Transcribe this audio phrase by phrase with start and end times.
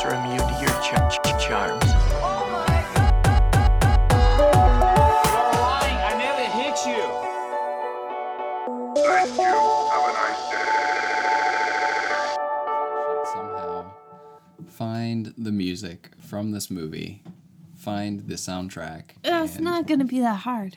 [0.00, 1.84] closer I'm immune to your ch- ch- charms.
[5.44, 5.98] lying.
[5.98, 7.02] I never hit you.
[9.02, 9.54] Thank you.
[9.90, 10.68] Have a nice day.
[13.04, 13.90] should somehow
[14.68, 17.22] find the music from this movie,
[17.76, 19.02] find the soundtrack.
[19.24, 20.76] It's and not gonna be that hard.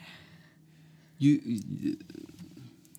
[1.18, 1.96] You, you-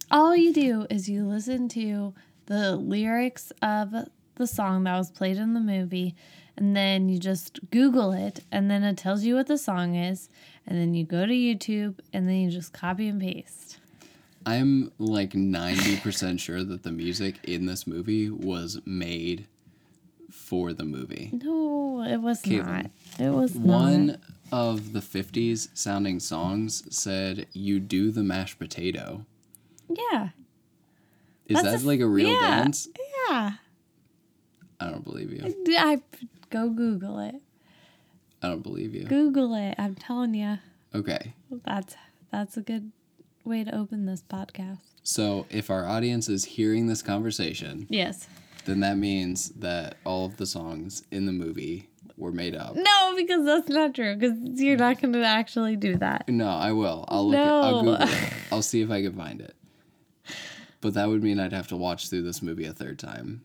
[0.09, 2.13] All you do is you listen to
[2.47, 3.93] the lyrics of
[4.35, 6.15] the song that was played in the movie,
[6.57, 10.29] and then you just Google it, and then it tells you what the song is,
[10.65, 13.77] and then you go to YouTube, and then you just copy and paste.
[14.45, 19.47] I'm like 90% sure that the music in this movie was made
[20.29, 21.31] for the movie.
[21.43, 22.85] No, it was Caitlin, not.
[23.19, 24.19] It was One not.
[24.51, 29.25] of the 50s sounding songs said, You do the mashed potato.
[29.89, 30.29] Yeah,
[31.47, 32.39] Is That's that a- like a real yeah.
[32.63, 32.87] dance?
[33.29, 33.53] yeah.
[34.79, 35.65] I don't believe you.
[35.77, 36.01] I
[36.49, 37.35] go Google it.
[38.41, 39.05] I don't believe you.
[39.05, 39.75] Google it.
[39.77, 40.59] I'm telling you,
[40.93, 41.33] Okay.
[41.65, 41.95] that's
[42.31, 42.91] that's a good
[43.43, 44.79] way to open this podcast.
[45.03, 48.27] So if our audience is hearing this conversation, Yes.
[48.65, 52.75] then that means that all of the songs in the movie were made up.
[52.75, 54.15] No, because that's not true.
[54.15, 56.27] Because you're not going to actually do that.
[56.29, 57.05] No, I will.
[57.07, 57.37] I'll look.
[57.39, 57.91] At, I'll No.
[57.97, 58.33] Google it.
[58.51, 59.55] I'll see if I can find it.
[60.81, 63.43] But that would mean I'd have to watch through this movie a third time.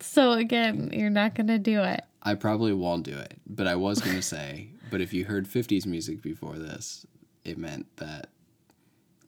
[0.00, 2.02] So again, you're not going to do it.
[2.22, 4.68] I probably won't do it, but I was gonna say.
[4.90, 7.06] But if you heard '50s music before this,
[7.44, 8.28] it meant that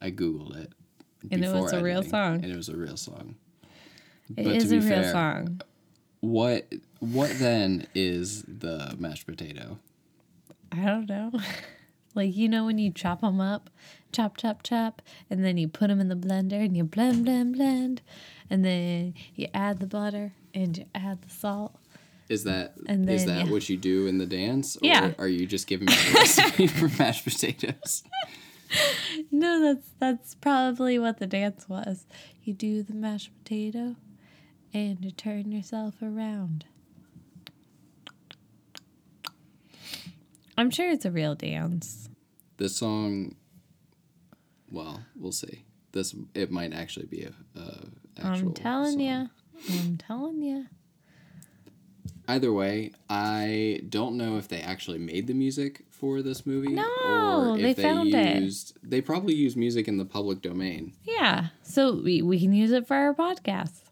[0.00, 0.72] I googled it,
[1.30, 2.36] And it was a real song.
[2.42, 3.36] and it was a real song.
[4.36, 5.60] It But is to a real fair, song.
[6.20, 6.66] What
[6.98, 9.78] what then is the mashed potato?
[10.72, 11.32] I don't know.
[12.14, 13.70] like, you know, when you chop them up,
[14.12, 17.54] chop, chop, chop, and then you put them in the blender and you blend, blend,
[17.56, 18.02] blend.
[18.48, 21.76] And then you add the butter and you add the salt.
[22.28, 23.52] Is that And is that yeah.
[23.52, 24.76] what you do in the dance?
[24.76, 25.12] Or Yeah.
[25.18, 28.02] are you just giving me a recipe for mashed potatoes?
[29.32, 32.06] No, that's that's probably what the dance was.
[32.44, 33.96] You do the mashed potato
[34.72, 36.66] and you turn yourself around.
[40.56, 42.08] I'm sure it's a real dance.
[42.58, 43.34] This song,
[44.70, 45.64] well, we'll see.
[45.92, 47.32] This it might actually be a.
[47.58, 47.86] a
[48.18, 49.28] actual I'm telling you.
[49.70, 50.66] I'm telling you.
[52.28, 56.68] Either way, I don't know if they actually made the music for this movie.
[56.68, 56.84] No,
[57.52, 58.42] or they if they found it.
[58.42, 60.92] used, They probably use music in the public domain.
[61.02, 61.48] Yeah.
[61.62, 63.82] So we, we can use it for our podcast.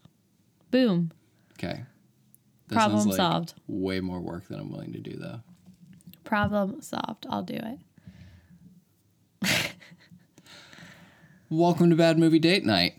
[0.71, 1.11] Boom.
[1.53, 1.83] Okay.
[2.69, 3.53] That Problem like solved.
[3.67, 5.41] Way more work than I'm willing to do, though.
[6.23, 7.25] Problem solved.
[7.29, 7.59] I'll do
[9.41, 9.71] it.
[11.49, 12.95] Welcome to Bad Movie Date Night,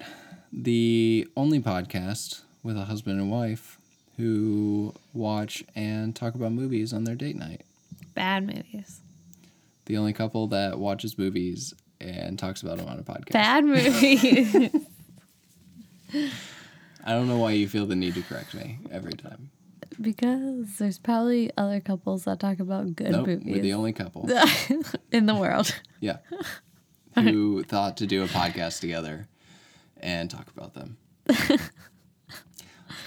[0.53, 3.79] the only podcast with a husband and wife
[4.17, 7.63] who watch and talk about movies on their date night.
[8.15, 9.01] Bad movies.
[9.87, 13.33] The only couple that watches movies and talks about them on a podcast.
[13.33, 14.55] Bad movies.
[17.05, 19.51] I don't know why you feel the need to correct me every time.
[20.01, 24.29] because there's probably other couples that talk about good Nope, movies we're the only couple.
[25.13, 25.75] in the world.
[26.01, 26.17] Yeah.
[27.15, 29.29] Who thought to do a podcast together
[29.99, 30.97] and talk about them.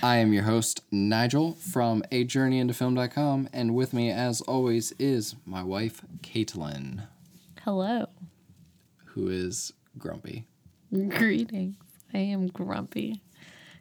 [0.04, 4.92] I am your host, Nigel from A Journey into Film.com, and with me, as always,
[5.00, 7.08] is my wife, Caitlin,
[7.62, 8.08] Hello.
[9.06, 10.46] who is grumpy.
[10.92, 11.76] Greetings.
[12.14, 13.24] I am grumpy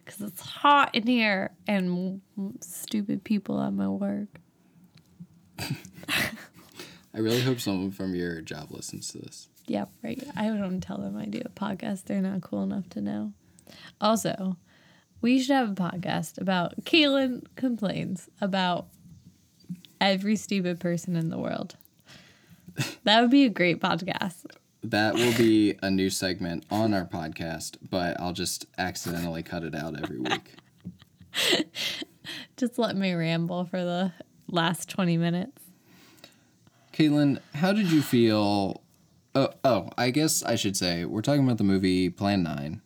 [0.04, 2.20] because it's hot in here and
[2.60, 4.28] stupid people at my work.
[5.58, 9.48] I really hope someone from your job listens to this.
[9.66, 10.22] Yeah, right.
[10.36, 12.04] I don't tell them I do a podcast.
[12.04, 13.32] They're not cool enough to know.
[14.00, 14.56] Also,
[15.20, 18.88] we should have a podcast about Caitlin complains about
[20.00, 21.76] every stupid person in the world.
[23.04, 24.46] That would be a great podcast.
[24.82, 29.74] That will be a new segment on our podcast, but I'll just accidentally cut it
[29.76, 30.54] out every week.
[32.56, 34.12] Just let me ramble for the
[34.48, 35.62] last 20 minutes.
[36.92, 38.81] Caitlin, how did you feel?
[39.34, 42.82] Oh, oh, I guess I should say we're talking about the movie Plan 9.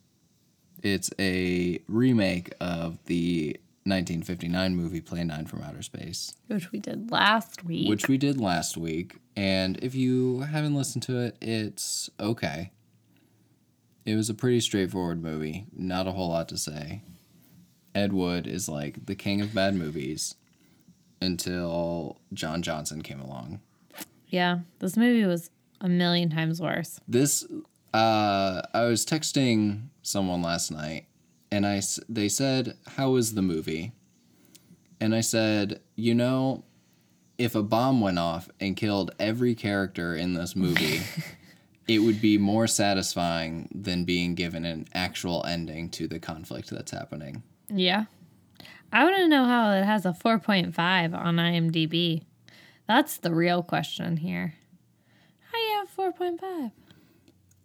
[0.81, 7.11] It's a remake of the 1959 movie Plan 9 from Outer Space, Which we did
[7.11, 7.89] last week.
[7.89, 9.17] which we did last week.
[9.35, 12.71] And if you haven't listened to it, it's okay.
[14.05, 17.01] It was a pretty straightforward movie, not a whole lot to say.
[17.93, 20.35] Ed Wood is like the king of bad movies
[21.21, 23.59] until John Johnson came along.
[24.27, 25.49] yeah, this movie was
[25.81, 26.99] a million times worse.
[27.07, 27.45] This,
[27.93, 31.05] uh, I was texting someone last night,
[31.51, 33.93] and I they said, "How was the movie?"
[34.99, 36.63] and I said, you know,
[37.37, 41.01] if a bomb went off and killed every character in this movie,
[41.87, 46.91] it would be more satisfying than being given an actual ending to the conflict that's
[46.91, 47.43] happening.
[47.69, 48.05] Yeah.
[48.91, 52.23] I want to know how it has a 4.5 on IMDb.
[52.87, 54.55] That's the real question here.
[55.97, 56.71] How you have 4.5?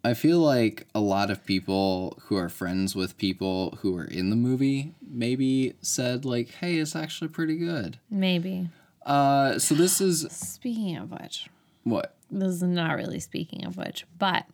[0.05, 4.31] I feel like a lot of people who are friends with people who are in
[4.31, 8.69] the movie maybe said like, "Hey, it's actually pretty good." Maybe.
[9.07, 11.49] Uh, so this is Speaking of which,
[11.85, 12.17] what?
[12.31, 14.47] this is not really speaking of which, but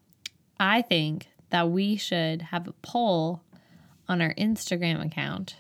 [0.61, 3.41] I think that we should have a poll
[4.07, 5.57] on our Instagram account,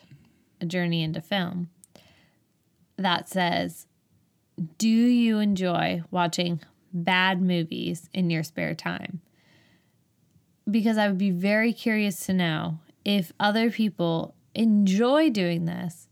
[0.60, 1.70] A Journey into Film,
[2.96, 3.86] that says,
[4.78, 6.60] Do you enjoy watching
[6.92, 9.20] bad movies in your spare time?
[10.70, 16.08] Because I would be very curious to know if other people enjoy doing this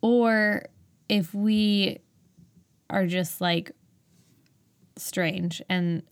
[0.00, 0.66] or
[1.08, 1.98] if we
[2.88, 3.72] are just like
[4.96, 6.02] strange and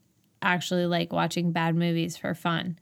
[0.43, 2.79] actually like watching bad movies for fun.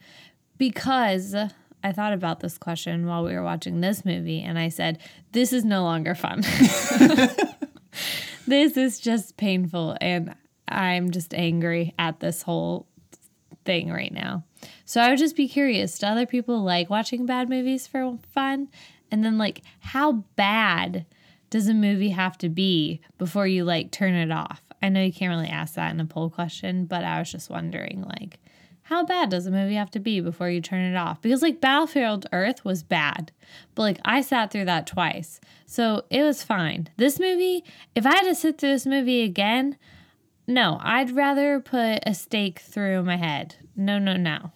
[0.58, 1.34] Because
[1.82, 4.98] I thought about this question while we were watching this movie and I said,
[5.32, 6.42] this is no longer fun.
[8.46, 10.34] this is just painful and
[10.70, 12.86] I'm just angry at this whole
[13.64, 14.44] thing right now.
[14.84, 18.68] So I would just be curious do other people like watching bad movies for fun?
[19.10, 21.06] And then, like, how bad
[21.50, 24.62] does a movie have to be before you like turn it off?
[24.82, 27.50] I know you can't really ask that in a poll question, but I was just
[27.50, 28.38] wondering, like,
[28.82, 31.22] how bad does a movie have to be before you turn it off?
[31.22, 33.30] Because like Battlefield Earth was bad,
[33.74, 36.88] but like I sat through that twice, so it was fine.
[36.96, 37.62] This movie,
[37.94, 39.76] if I had to sit through this movie again,
[40.50, 43.56] no, I'd rather put a stake through my head.
[43.76, 44.52] No, no, no.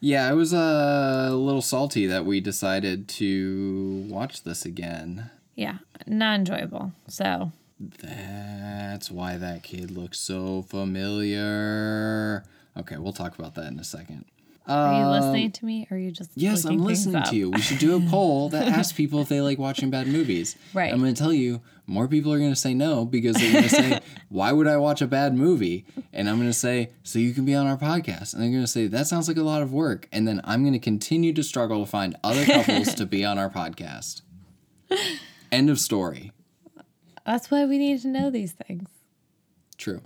[0.00, 5.30] Yeah, it was uh, a little salty that we decided to watch this again.
[5.56, 6.92] Yeah, not enjoyable.
[7.06, 12.44] So That's why that kid looks so familiar.
[12.76, 14.24] Okay, we'll talk about that in a second.
[14.70, 17.50] Are you listening to me or are you just Um, Yes, I'm listening to you.
[17.50, 20.56] We should do a poll that asks people if they like watching bad movies.
[20.72, 20.92] Right.
[20.92, 23.64] I'm going to tell you, more people are going to say no because they're going
[23.64, 27.18] to say, "Why would I watch a bad movie?" And I'm going to say, "So
[27.18, 29.42] you can be on our podcast." And they're going to say, "That sounds like a
[29.42, 32.94] lot of work." And then I'm going to continue to struggle to find other couples
[32.94, 34.22] to be on our podcast.
[35.52, 36.30] End of story.
[37.26, 38.88] That's why we need to know these things.
[39.76, 40.00] True.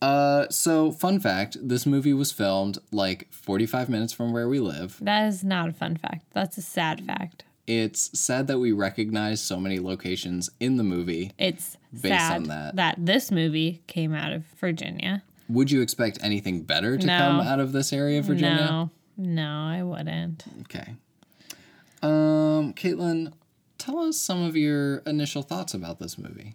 [0.00, 4.96] Uh, so fun fact: this movie was filmed like 45 minutes from where we live.
[5.00, 6.26] That is not a fun fact.
[6.32, 7.44] That's a sad fact.
[7.66, 11.32] It's sad that we recognize so many locations in the movie.
[11.38, 12.76] It's Based sad on that.
[12.76, 15.22] that this movie came out of Virginia.
[15.50, 17.18] Would you expect anything better to No.
[17.18, 18.56] come out of this area of Virginia?
[18.56, 20.44] No, no, I wouldn't.
[20.62, 20.94] Okay.
[22.02, 23.32] Um, Caitlin,
[23.76, 26.54] tell us some of your initial thoughts about this movie.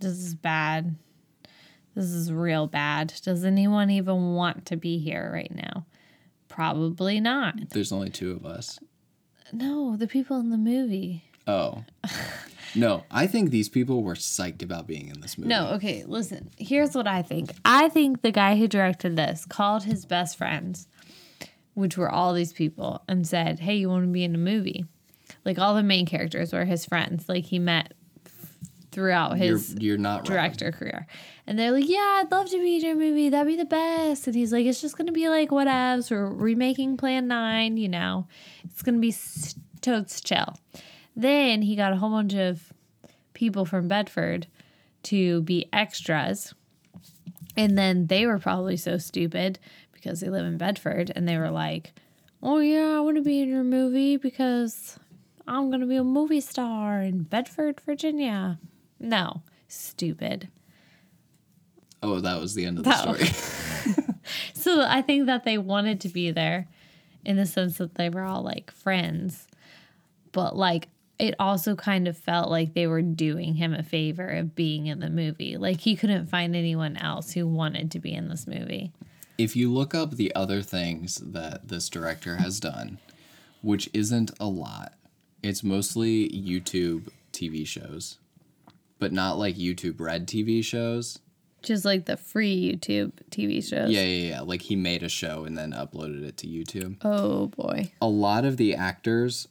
[0.00, 0.96] This is bad.
[1.94, 3.12] This is real bad.
[3.22, 5.86] Does anyone even want to be here right now?
[6.48, 7.70] Probably not.
[7.70, 8.78] There's only two of us.
[9.52, 11.24] No, the people in the movie.
[11.46, 11.84] Oh.
[12.74, 15.48] No, I think these people were psyched about being in this movie.
[15.48, 16.50] No, okay, listen.
[16.56, 17.50] Here's what I think.
[17.64, 20.86] I think the guy who directed this called his best friends,
[21.74, 24.84] which were all these people, and said, Hey, you want to be in a movie?
[25.44, 27.28] Like all the main characters were his friends.
[27.28, 27.94] Like he met
[28.92, 30.36] throughout you're, his you're not wrong.
[30.36, 31.06] director career.
[31.46, 33.28] And they're like, Yeah, I'd love to be in your movie.
[33.28, 34.26] That'd be the best.
[34.26, 36.10] And he's like, It's just gonna be like whatevs.
[36.10, 38.26] We're remaking Plan Nine, you know.
[38.64, 39.14] It's gonna be
[39.80, 40.56] totes chill.
[41.16, 42.72] Then he got a whole bunch of
[43.34, 44.46] people from Bedford
[45.04, 46.54] to be extras.
[47.56, 49.58] And then they were probably so stupid
[49.92, 51.92] because they live in Bedford and they were like,
[52.42, 54.98] Oh, yeah, I want to be in your movie because
[55.46, 58.58] I'm going to be a movie star in Bedford, Virginia.
[59.00, 60.48] No, stupid.
[62.02, 63.96] Oh, that was the end of the That- story.
[64.54, 66.68] So I think that they wanted to be there
[67.24, 69.48] in the sense that they were all like friends.
[70.30, 70.88] But like
[71.18, 75.00] it also kind of felt like they were doing him a favor of being in
[75.00, 75.56] the movie.
[75.56, 78.92] Like he couldn't find anyone else who wanted to be in this movie.
[79.36, 82.98] if you look up the other things that this director has done,
[83.62, 84.92] which isn't a lot,
[85.42, 88.18] it's mostly YouTube TV shows,
[89.00, 91.18] but not like YouTube Red TV shows.
[91.62, 93.90] Just like the free YouTube TV shows.
[93.90, 94.40] Yeah, yeah, yeah.
[94.42, 96.98] Like he made a show and then uploaded it to YouTube.
[97.02, 97.90] Oh boy.
[98.00, 99.48] A lot of the actors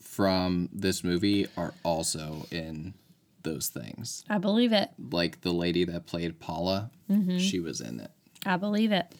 [0.00, 2.94] from this movie are also in
[3.42, 4.24] those things.
[4.28, 4.90] I believe it.
[5.12, 7.38] Like the lady that played Paula, mm-hmm.
[7.38, 8.10] she was in it.
[8.44, 9.14] I believe it.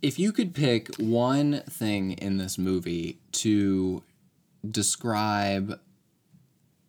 [0.00, 4.02] If you could pick one thing in this movie to
[4.70, 5.80] describe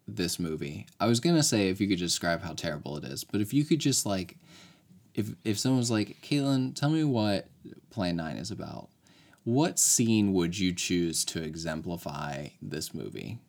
[0.08, 3.42] this movie, I was gonna say if you could describe how terrible it is, but
[3.42, 4.38] if you could just like,
[5.14, 7.48] if if someone was like, Caitlin, tell me what
[7.90, 8.90] Plan Nine is about,
[9.44, 13.40] what scene would you choose to exemplify this movie?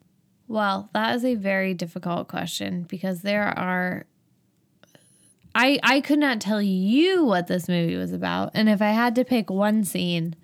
[0.47, 4.05] Well, that is a very difficult question because there are
[5.53, 8.51] I I could not tell you what this movie was about.
[8.53, 10.35] And if I had to pick one scene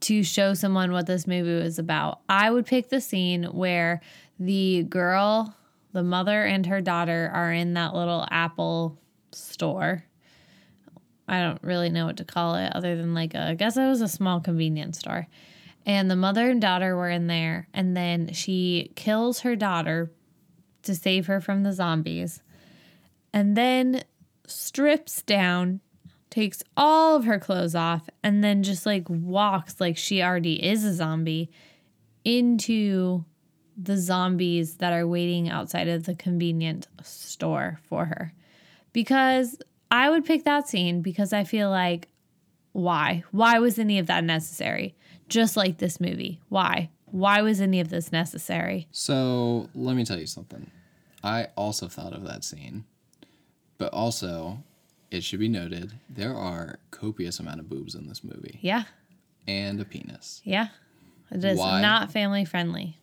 [0.00, 4.00] to show someone what this movie was about, I would pick the scene where
[4.38, 5.54] the girl,
[5.92, 8.98] the mother and her daughter are in that little Apple
[9.32, 10.04] store.
[11.28, 13.86] I don't really know what to call it other than like a, I guess it
[13.86, 15.26] was a small convenience store.
[15.84, 20.10] And the mother and daughter were in there, and then she kills her daughter
[20.82, 22.42] to save her from the zombies,
[23.32, 24.02] and then
[24.48, 25.80] strips down,
[26.28, 30.84] takes all of her clothes off, and then just like walks like she already is
[30.84, 31.50] a zombie
[32.24, 33.24] into
[33.76, 38.32] the zombies that are waiting outside of the convenient store for her.
[38.92, 39.58] Because
[39.90, 42.08] I would pick that scene because I feel like
[42.72, 43.24] why?
[43.30, 44.94] Why was any of that necessary?
[45.28, 46.40] Just like this movie.
[46.48, 46.90] Why?
[47.06, 48.86] Why was any of this necessary?
[48.90, 50.70] So let me tell you something.
[51.22, 52.84] I also thought of that scene,
[53.78, 54.58] but also,
[55.10, 58.84] it should be noted there are copious amount of boobs in this movie Yeah.
[59.48, 60.40] and a penis.
[60.44, 60.68] Yeah.
[61.30, 61.80] It is Why?
[61.80, 62.98] not family friendly.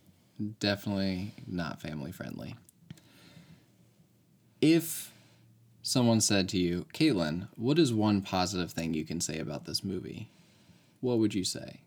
[0.60, 2.56] Definitely not family friendly.
[4.62, 5.12] If
[5.82, 9.84] someone said to you, Caitlin, what is one positive thing you can say about this
[9.84, 10.30] movie?
[11.02, 11.82] What would you say?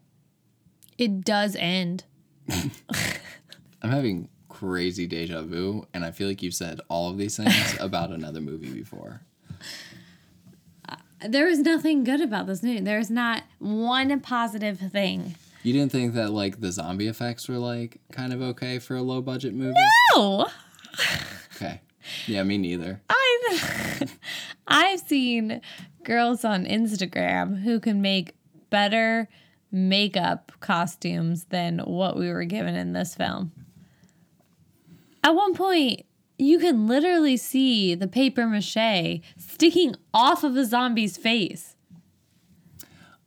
[0.99, 2.05] It does end.
[3.83, 7.77] I'm having crazy deja vu, and I feel like you've said all of these things
[7.81, 9.21] about another movie before.
[10.89, 10.97] Uh,
[11.29, 12.81] there is nothing good about this movie.
[12.81, 15.35] There's not one positive thing.
[15.67, 19.03] You didn't think that like the zombie effects were like kind of okay for a
[19.03, 19.75] low budget movie?
[20.15, 20.47] No.
[21.57, 21.81] Okay.
[22.29, 23.01] Yeah, me neither.
[23.11, 24.17] I've
[24.69, 25.61] I've seen
[26.05, 28.37] girls on Instagram who can make
[28.71, 29.29] better
[29.73, 33.51] makeup costumes than what we were given in this film.
[35.25, 36.03] At one point,
[36.39, 41.76] you can literally see the paper mache sticking off of a zombie's face.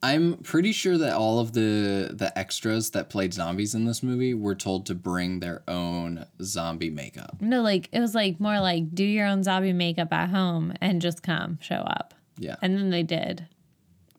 [0.02, 4.34] I'm pretty sure that all of the the extras that played zombies in this movie
[4.34, 7.38] were told to bring their own zombie makeup.
[7.42, 11.02] No, like it was like more like do your own zombie makeup at home and
[11.02, 12.14] just come show up.
[12.38, 12.56] Yeah.
[12.62, 13.48] And then they did.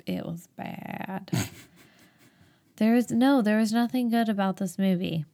[0.06, 1.30] It was bad.
[2.76, 5.25] there was no, there was nothing good about this movie.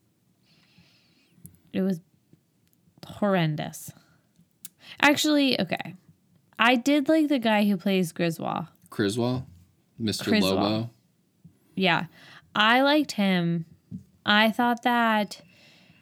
[1.72, 2.00] It was
[3.06, 3.90] horrendous.
[5.00, 5.94] Actually, okay.
[6.58, 8.66] I did like the guy who plays Griswold.
[8.88, 9.46] Criswell,
[10.00, 10.24] Mr.
[10.28, 10.54] Criswell.
[10.54, 10.90] Lobo.
[11.74, 12.04] Yeah.
[12.54, 13.66] I liked him.
[14.24, 15.40] I thought that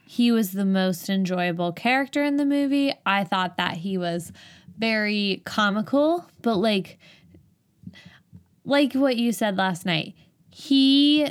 [0.07, 2.93] he was the most enjoyable character in the movie.
[3.05, 4.33] I thought that he was
[4.79, 6.99] very comical, but like
[8.65, 10.15] like what you said last night.
[10.51, 11.27] He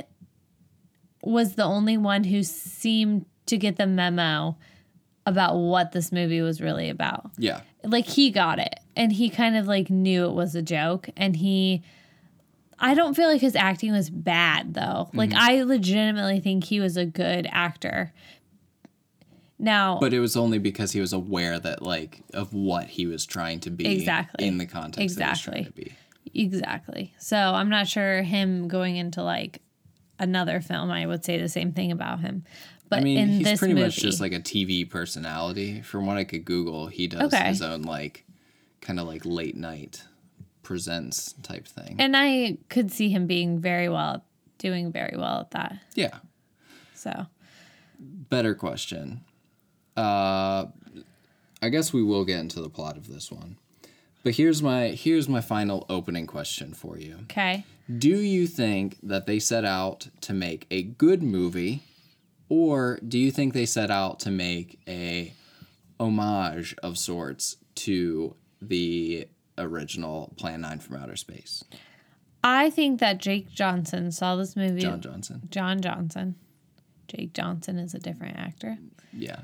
[1.22, 4.56] was the only one who seemed to get the memo
[5.26, 7.60] about what this movie was really about Yeah.
[7.82, 11.36] like he got it and he kind of like knew it was a joke and
[11.36, 11.82] he
[12.78, 15.10] I don't feel like his acting was bad though.
[15.14, 15.36] Like mm.
[15.38, 18.12] I legitimately think he was a good actor.
[19.58, 23.24] Now, But it was only because he was aware that like of what he was
[23.24, 24.46] trying to be Exactly.
[24.46, 25.52] in the context that he was Exactly.
[25.52, 25.92] trying to be.
[26.34, 27.14] exactly.
[27.18, 29.62] So I'm not sure him going into like
[30.18, 32.44] another film I would say the same thing about him.
[32.88, 35.80] But I mean, in he's this pretty movie, much just like a TV personality.
[35.82, 37.44] From what I could Google, he does Okay.
[37.48, 38.24] his own like
[38.80, 40.02] kind of like late night
[40.64, 41.96] presents type thing.
[41.98, 44.24] and I could see him being very well
[44.58, 45.78] doing very well at that.
[45.94, 46.18] yeah.
[46.94, 47.26] So,
[48.00, 49.20] Better question.
[49.96, 50.66] Uh
[51.62, 53.56] I guess we will get into the plot of this one.
[54.22, 57.18] But here's my here's my final opening question for you.
[57.24, 57.64] okay.
[57.98, 61.82] Do you think that they set out to make a good movie
[62.48, 65.32] or do you think they set out to make a
[66.00, 71.64] homage of sorts to the original Plan 9 from Outer Space?
[72.42, 75.42] I think that Jake Johnson saw this movie John Johnson.
[75.50, 76.34] John Johnson.
[77.08, 78.76] Jake Johnson is a different actor.
[79.12, 79.40] Yeah.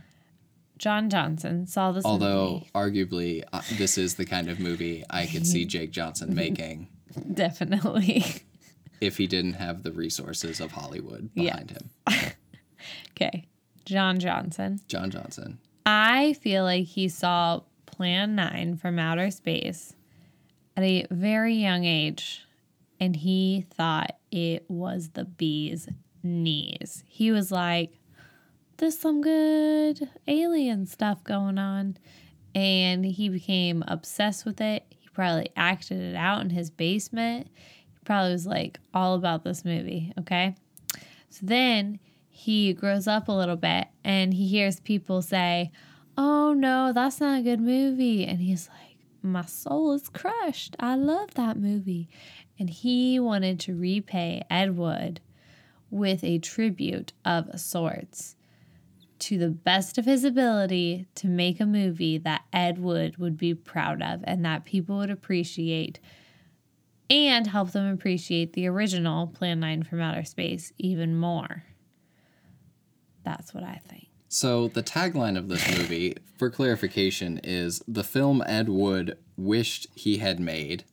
[0.79, 2.71] John Johnson saw this Although movie.
[2.75, 6.88] arguably uh, this is the kind of movie I could see Jake Johnson making
[7.35, 8.25] Definitely.
[9.00, 11.52] if he didn't have the resources of Hollywood Yeah.
[11.52, 11.90] behind him.
[13.12, 13.47] okay.
[13.85, 14.81] John Johnson.
[14.88, 15.59] John Johnson.
[15.85, 19.95] I feel like he saw Plan 9 from outer space
[20.81, 22.45] at a very young age
[22.99, 25.89] and he thought it was the bee's
[26.23, 27.03] knees.
[27.07, 27.99] He was like,
[28.77, 31.97] there's some good alien stuff going on.
[32.55, 34.85] And he became obsessed with it.
[34.91, 37.49] He probably acted it out in his basement.
[37.57, 40.57] He probably was like all about this movie, okay?
[41.29, 45.71] So then he grows up a little bit and he hears people say,
[46.17, 48.27] Oh no, that's not a good movie.
[48.27, 48.90] And he's like,
[49.23, 50.77] My soul is crushed.
[50.81, 52.09] I love that movie.
[52.59, 55.21] And he wanted to repay Ed Wood
[55.91, 58.37] with a tribute of sorts
[59.21, 63.55] to the best of his ability to make a movie that Ed Wood would be
[63.55, 66.00] proud of and that people would appreciate
[67.11, 71.65] and help them appreciate the original Plan 9 from Outer Space even more.
[73.25, 74.10] That's what I think.
[74.33, 80.19] So the tagline of this movie, for clarification, is the film Ed Wood wished he
[80.19, 80.85] had made.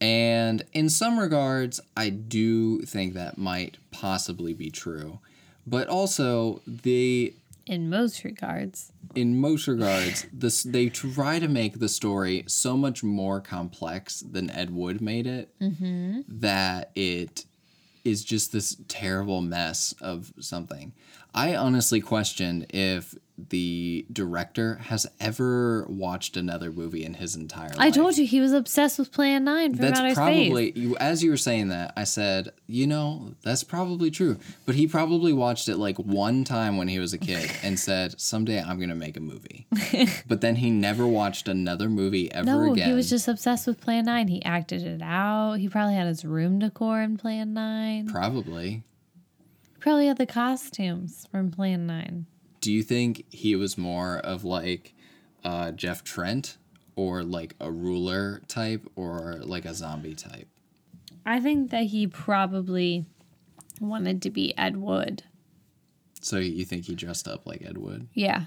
[0.00, 5.18] And in some regards, I do think that might possibly be true.
[5.66, 7.34] But also, the
[7.66, 13.02] In most regards, in most regards, this they try to make the story so much
[13.02, 16.22] more complex than Ed Wood made it mm-hmm.
[16.26, 17.44] that it
[18.04, 20.92] is just this terrible mess of something.
[21.34, 23.14] I honestly question if
[23.48, 27.78] the director has ever watched another movie in his entire life.
[27.78, 30.76] I told you he was obsessed with Plan 9 from That's Outer probably Space.
[30.76, 34.36] you as you were saying that, I said, you know, that's probably true.
[34.66, 38.20] But he probably watched it like one time when he was a kid and said,
[38.20, 39.66] Someday I'm gonna make a movie.
[40.28, 42.88] but then he never watched another movie ever No, again.
[42.90, 44.28] he was just obsessed with Plan 9.
[44.28, 45.54] He acted it out.
[45.54, 48.08] He probably had his room decor in Plan 9.
[48.10, 48.82] probably.
[49.80, 52.26] Probably had the costumes from Plan 9.
[52.60, 54.94] Do you think he was more of like
[55.42, 56.58] uh, Jeff Trent
[56.96, 60.48] or like a ruler type or like a zombie type?
[61.24, 63.06] I think that he probably
[63.80, 65.22] wanted to be Ed Wood.
[66.20, 68.08] So you think he dressed up like Ed Wood?
[68.12, 68.44] Yeah.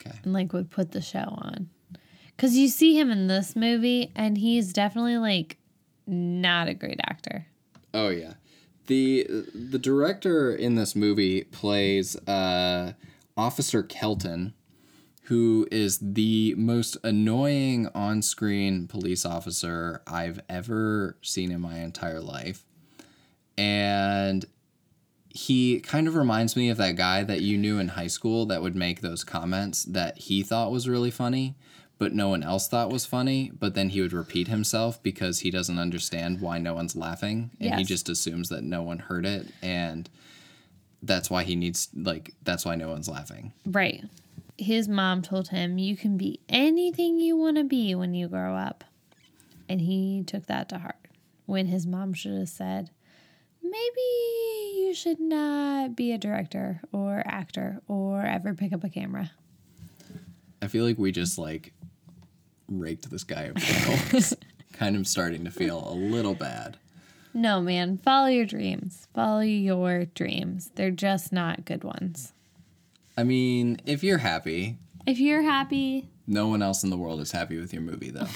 [0.00, 0.18] Okay.
[0.22, 1.70] And like would put the show on.
[2.36, 5.56] Cause you see him in this movie and he's definitely like
[6.06, 7.46] not a great actor.
[7.94, 8.34] Oh yeah.
[8.86, 12.92] The the director in this movie plays uh,
[13.36, 14.54] Officer Kelton,
[15.22, 22.64] who is the most annoying on-screen police officer I've ever seen in my entire life.
[23.58, 24.46] And
[25.28, 28.62] he kind of reminds me of that guy that you knew in high school that
[28.62, 31.56] would make those comments that he thought was really funny,
[31.98, 33.50] but no one else thought was funny.
[33.58, 37.50] But then he would repeat himself because he doesn't understand why no one's laughing.
[37.60, 39.46] And he just assumes that no one heard it.
[39.62, 40.08] And
[41.02, 43.52] that's why he needs, like, that's why no one's laughing.
[43.64, 44.04] Right.
[44.58, 48.54] His mom told him, You can be anything you want to be when you grow
[48.54, 48.84] up.
[49.68, 50.96] And he took that to heart
[51.46, 52.90] when his mom should have said,
[53.62, 59.32] Maybe you should not be a director or actor or ever pick up a camera.
[60.62, 61.72] I feel like we just, like,
[62.68, 64.36] raked this guy over the
[64.72, 66.76] kind of starting to feel a little bad.
[67.34, 69.08] No, man, follow your dreams.
[69.14, 70.70] Follow your dreams.
[70.74, 72.32] They're just not good ones.
[73.16, 74.76] I mean, if you're happy,
[75.06, 78.28] If you're happy, No one else in the world is happy with your movie, though.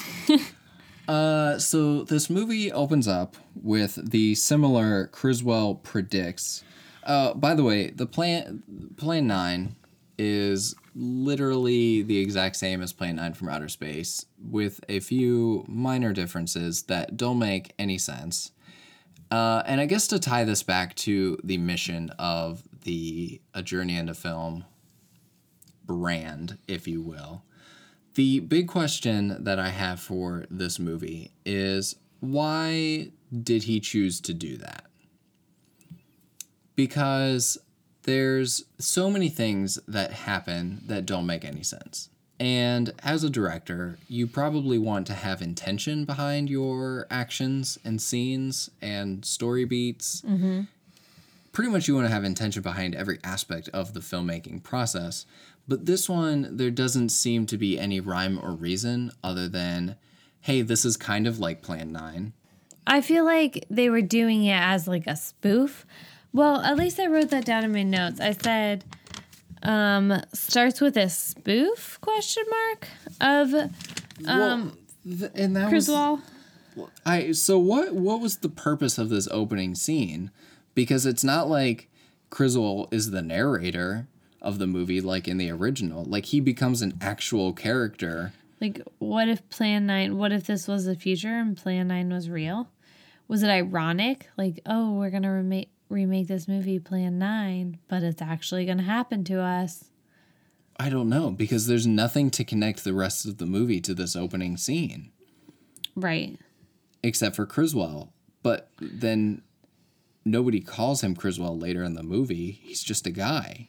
[1.13, 6.63] uh, so this movie opens up with the similar Criswell predicts.
[7.03, 8.63] Uh, by the way, the plan
[8.97, 9.75] Plan Nine
[10.19, 16.13] is literally the exact same as Plan Nine from Outer Space, with a few minor
[16.13, 18.53] differences that don't make any sense.
[19.31, 23.97] Uh, and I guess to tie this back to the mission of the A Journey
[23.97, 24.65] into Film
[25.85, 27.43] brand, if you will.
[28.15, 34.35] The big question that I have for this movie is why did he choose to
[34.35, 34.87] do that?
[36.75, 37.59] Because
[38.11, 42.09] there's so many things that happen that don't make any sense.
[42.41, 48.69] And as a director, you probably want to have intention behind your actions and scenes
[48.83, 50.23] and story beats.
[50.23, 50.63] Mm-hmm.
[51.53, 55.25] Pretty much, you want to have intention behind every aspect of the filmmaking process.
[55.69, 59.95] But this one, there doesn't seem to be any rhyme or reason other than,
[60.41, 62.33] hey, this is kind of like Plan 9.
[62.89, 65.87] I feel like they were doing it as like a spoof.
[66.33, 68.21] Well, at least I wrote that down in my notes.
[68.21, 68.85] I said,
[69.63, 72.89] um, starts with a spoof question mark
[73.21, 73.55] of
[74.27, 76.21] um Th- and that Criswell.
[76.77, 80.31] was I so what what was the purpose of this opening scene?
[80.75, 81.89] Because it's not like
[82.31, 84.07] Criswell is the narrator
[84.41, 86.05] of the movie like in the original.
[86.05, 88.33] Like he becomes an actual character.
[88.61, 92.29] Like, what if Plan 9, what if this was the future and Plan 9 was
[92.29, 92.69] real?
[93.27, 94.29] Was it ironic?
[94.37, 98.79] Like, oh, we're going to remake remake this movie Plan 9, but it's actually going
[98.79, 99.85] to happen to us.
[100.79, 104.17] I don't know because there's nothing to connect the rest of the movie to this
[104.17, 105.11] opening scene
[105.95, 106.39] Right.
[107.03, 108.15] except for Criswell.
[108.43, 109.43] But then
[110.25, 112.53] nobody calls him Criswell later in the movie.
[112.63, 113.69] He's just a guy.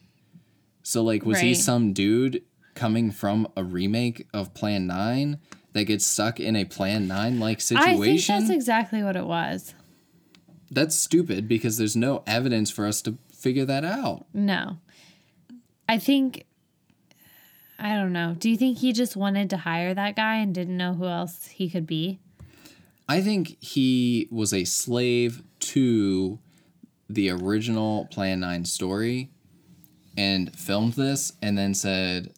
[0.84, 2.44] So like was he some dude
[2.76, 5.38] coming from a remake of Plan 9
[5.74, 8.36] that gets stuck in a Plan 9 like situation?
[8.36, 9.74] I think that's exactly what it was.
[10.72, 14.26] That's stupid because there's no evidence for us to figure that out.
[14.34, 14.78] No.
[15.88, 16.46] I think
[17.82, 18.36] I don't know.
[18.38, 21.48] Do you think he just wanted to hire that guy and didn't know who else
[21.48, 22.20] he could be?
[23.10, 26.38] I think he was a slave to
[27.10, 29.32] the original Plan 9 story
[30.16, 32.34] and filmed this and then said,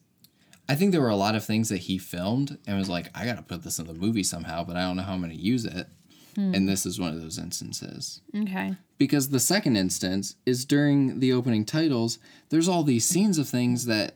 [0.69, 3.25] I think there were a lot of things that he filmed and was like, I
[3.25, 5.31] got to put this in the movie somehow, but I don't know how I'm going
[5.31, 5.87] to use it.
[6.35, 6.53] Hmm.
[6.55, 8.21] And this is one of those instances.
[8.35, 8.75] Okay.
[8.97, 12.19] Because the second instance is during the opening titles,
[12.49, 14.15] there's all these scenes of things that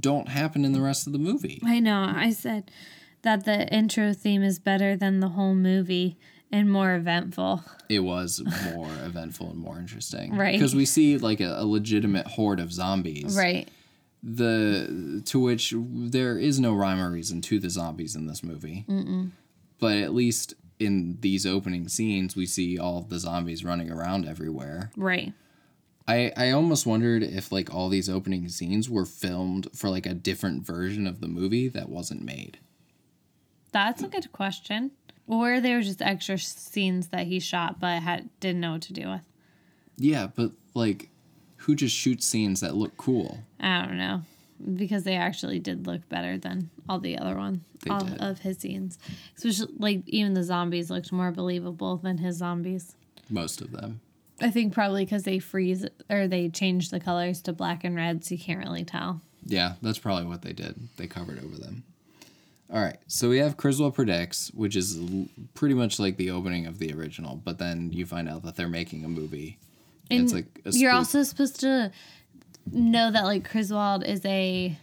[0.00, 1.60] don't happen in the rest of the movie.
[1.64, 2.12] I know.
[2.14, 2.70] I said
[3.22, 6.18] that the intro theme is better than the whole movie
[6.52, 7.64] and more eventful.
[7.88, 8.42] it was
[8.74, 10.36] more eventful and more interesting.
[10.36, 10.52] Right.
[10.52, 13.36] Because we see like a, a legitimate horde of zombies.
[13.36, 13.68] Right.
[14.22, 18.84] The to which there is no rhyme or reason to the zombies in this movie.
[18.88, 19.30] Mm-mm.
[19.78, 24.90] But at least in these opening scenes, we see all the zombies running around everywhere.
[24.96, 25.32] Right.
[26.06, 30.14] I, I almost wondered if like all these opening scenes were filmed for like a
[30.14, 32.58] different version of the movie that wasn't made.
[33.72, 34.92] That's a good question.
[35.26, 38.92] Or they were just extra scenes that he shot but had didn't know what to
[38.92, 39.22] do with.
[39.96, 41.08] Yeah, but like
[41.56, 43.40] who just shoots scenes that look cool?
[43.58, 44.22] I don't know.
[44.76, 47.58] Because they actually did look better than all the other ones.
[47.84, 48.20] They all did.
[48.20, 48.98] of his scenes.
[49.36, 52.96] Especially like even the zombies looked more believable than his zombies.
[53.28, 54.00] Most of them.
[54.40, 58.24] I think probably because they freeze or they change the colors to black and red,
[58.24, 59.20] so you can't really tell.
[59.44, 60.74] Yeah, that's probably what they did.
[60.96, 61.84] They covered over them.
[62.72, 66.66] All right, so we have Criswell Predicts, which is l- pretty much like the opening
[66.66, 69.58] of the original, but then you find out that they're making a movie.
[70.10, 71.92] And it's like a You're also supposed to
[72.70, 74.78] know that like Griswold is a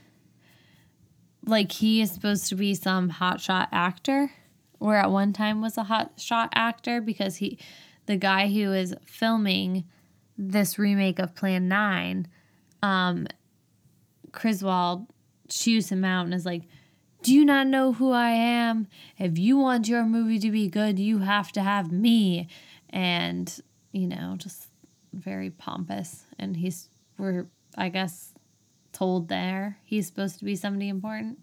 [1.46, 4.32] like he is supposed to be some hotshot actor,
[4.80, 7.58] or at one time was a hotshot actor because he,
[8.06, 9.86] the guy who is filming
[10.38, 12.28] this remake of Plan Nine,
[12.84, 13.28] um,
[14.32, 15.08] Griswold
[15.50, 16.64] chews him out and is like,
[17.24, 18.88] "Do you not know who I am?
[19.18, 22.48] If you want your movie to be good, you have to have me."
[22.90, 23.60] And
[23.92, 24.68] you know, just
[25.14, 28.34] very pompous and he's we're I guess
[28.94, 31.40] told there he's supposed to be somebody important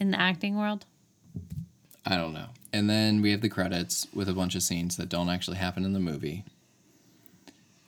[0.00, 0.84] in the acting world.
[2.04, 2.48] I don't know.
[2.72, 5.84] And then we have the credits with a bunch of scenes that don't actually happen
[5.84, 6.44] in the movie.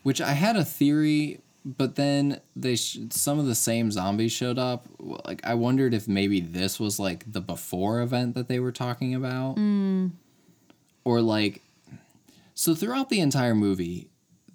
[0.03, 4.59] Which I had a theory, but then they sh- some of the same zombies showed
[4.59, 4.87] up.
[4.99, 9.15] Like I wondered if maybe this was like the before event that they were talking
[9.15, 10.11] about, mm.
[11.05, 11.61] or like.
[12.55, 14.09] So throughout the entire movie,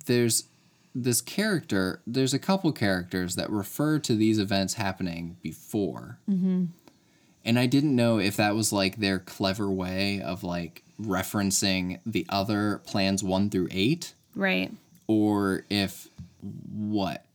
[0.08, 0.46] there's
[0.96, 2.02] this character.
[2.06, 6.20] There's a couple characters that refer to these events happening before.
[6.30, 6.66] Mm-hmm.
[7.46, 12.26] And I didn't know if that was like their clever way of like referencing the
[12.30, 14.72] other plans one through eight Right.
[15.08, 16.08] or if
[16.72, 17.26] what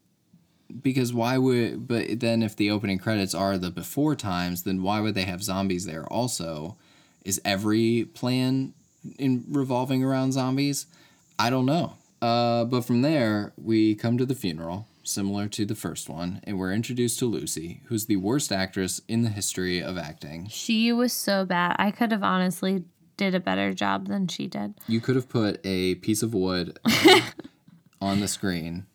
[0.83, 5.01] because why would but then if the opening credits are the before times then why
[5.01, 6.77] would they have zombies there also
[7.25, 8.73] is every plan
[9.19, 10.87] in revolving around zombies
[11.39, 15.75] i don't know uh, but from there we come to the funeral similar to the
[15.75, 19.97] first one and we're introduced to lucy who's the worst actress in the history of
[19.97, 21.77] acting She was so bad.
[21.79, 22.85] I could have honestly
[23.17, 24.75] did a better job than she did.
[24.87, 26.79] you could have put a piece of wood
[28.01, 28.87] on the screen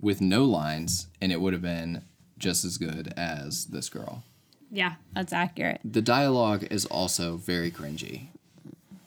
[0.00, 2.02] with no lines and it would have been
[2.38, 4.22] just as good as this girl.
[4.70, 5.80] Yeah, that's accurate.
[5.84, 8.28] The dialogue is also very cringy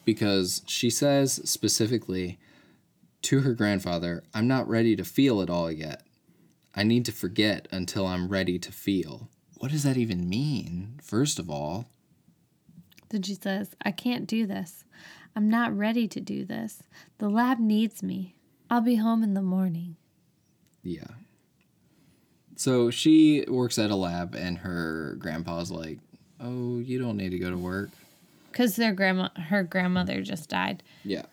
[0.04, 2.40] because she says specifically
[3.24, 6.04] to her grandfather, I'm not ready to feel it all yet.
[6.76, 9.30] I need to forget until I'm ready to feel.
[9.58, 11.90] What does that even mean, first of all?
[13.10, 14.84] Then she says, I can't do this.
[15.36, 16.84] I'm not ready to do this.
[17.18, 18.36] The lab needs me.
[18.70, 19.96] I'll be home in the morning.
[20.84, 21.08] Yeah.
[22.56, 26.00] So she works at a lab, and her grandpa's like,
[26.42, 27.90] "Oh, you don't need to go to work."
[28.52, 30.84] Because their grandma her grandmother just died.
[31.06, 31.26] Yeah,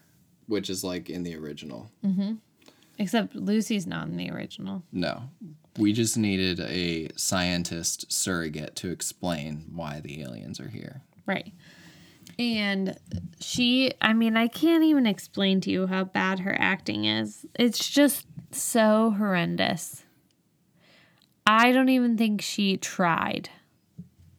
[0.47, 1.91] which is like in the original.
[2.05, 2.35] Mm-hmm.
[2.99, 4.83] Except Lucy's not in the original.
[4.91, 5.25] No,
[5.79, 11.03] we just needed a scientist surrogate to explain why the aliens are here.
[11.27, 11.53] Right.
[12.39, 12.99] And
[13.41, 17.47] she, I mean, I can't even explain to you how bad her acting is.
[17.55, 20.05] It's just So horrendous.
[21.47, 23.51] I don't even think she tried.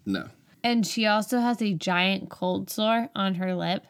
[0.06, 0.30] No.
[0.64, 3.86] And she also has a giant cold sore on her lip.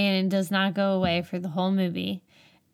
[0.00, 2.22] And it does not go away for the whole movie.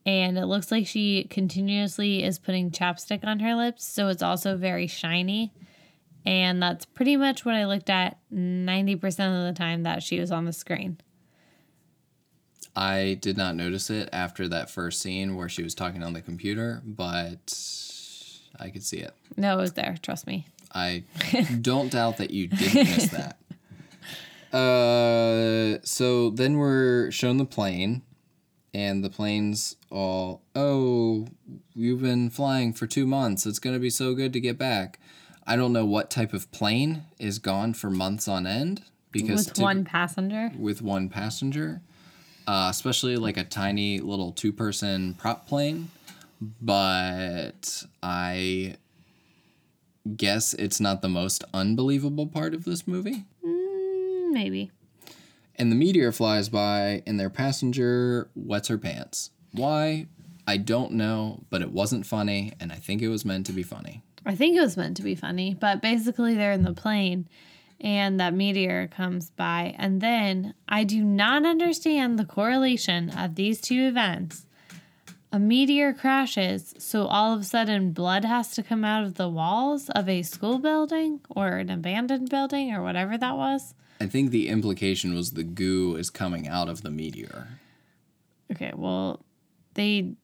[0.06, 3.84] And it looks like she continuously is putting chapstick on her lips.
[3.84, 5.52] So it's also very shiny.
[6.24, 10.30] And that's pretty much what I looked at 90% of the time that she was
[10.30, 10.98] on the screen.
[12.76, 16.22] I did not notice it after that first scene where she was talking on the
[16.22, 17.58] computer, but
[18.60, 19.12] I could see it.
[19.36, 19.96] No, it was there.
[20.00, 20.46] Trust me.
[20.72, 21.02] I
[21.60, 23.38] don't doubt that you didn't miss that.
[24.52, 28.02] Uh, so then we're shown the plane,
[28.72, 31.26] and the plane's all, oh,
[31.74, 33.46] you've been flying for two months.
[33.46, 34.98] It's gonna be so good to get back.
[35.46, 38.82] I don't know what type of plane is gone for months on end
[39.12, 40.50] because With typ- one passenger.
[40.58, 41.82] with one passenger,
[42.46, 45.90] uh, especially like a tiny little two person prop plane.
[46.60, 48.76] But I
[50.16, 53.24] guess it's not the most unbelievable part of this movie.
[53.44, 53.55] Mm,
[54.26, 54.70] Mm, maybe.
[55.56, 59.30] And the meteor flies by, and their passenger wets her pants.
[59.52, 60.06] Why?
[60.46, 63.62] I don't know, but it wasn't funny, and I think it was meant to be
[63.62, 64.02] funny.
[64.24, 67.28] I think it was meant to be funny, but basically they're in the plane
[67.80, 69.74] and that meteor comes by.
[69.78, 74.46] And then I do not understand the correlation of these two events.
[75.32, 79.28] A meteor crashes, so all of a sudden blood has to come out of the
[79.28, 83.74] walls of a school building or an abandoned building or whatever that was.
[84.00, 87.48] I think the implication was the goo is coming out of the meteor.
[88.52, 89.24] Okay, well,
[89.74, 90.16] they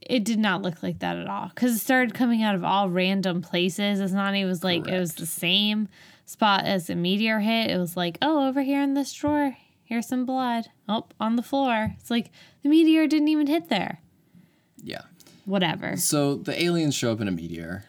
[0.00, 2.88] it did not look like that at all because it started coming out of all
[2.88, 4.00] random places.
[4.00, 5.88] It's not even was like it was the same
[6.24, 7.70] spot as the meteor hit.
[7.70, 10.66] It was like, oh, over here in this drawer, here's some blood.
[10.88, 11.94] Oh, on the floor.
[11.98, 12.30] It's like
[12.62, 14.00] the meteor didn't even hit there.
[14.82, 15.02] Yeah.
[15.44, 15.96] Whatever.
[15.96, 17.84] So the aliens show up in a meteor.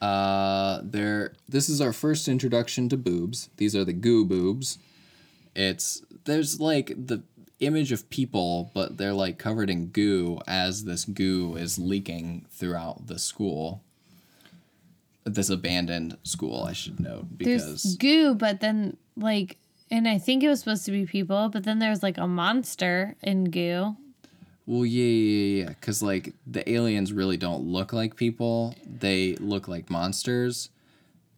[0.00, 3.48] Uh, they're this is our first introduction to boobs.
[3.56, 4.78] These are the goo boobs.
[5.54, 7.22] It's there's like the
[7.60, 13.06] image of people, but they're like covered in goo as this goo is leaking throughout
[13.06, 13.82] the school.
[15.24, 19.56] This abandoned school, I should note, There's because goo, but then like,
[19.90, 23.14] and I think it was supposed to be people, but then there's like a monster
[23.22, 23.96] in goo.
[24.66, 29.66] well, yeah, yeah, yeah, because like the aliens really don't look like people; they look
[29.68, 30.68] like monsters.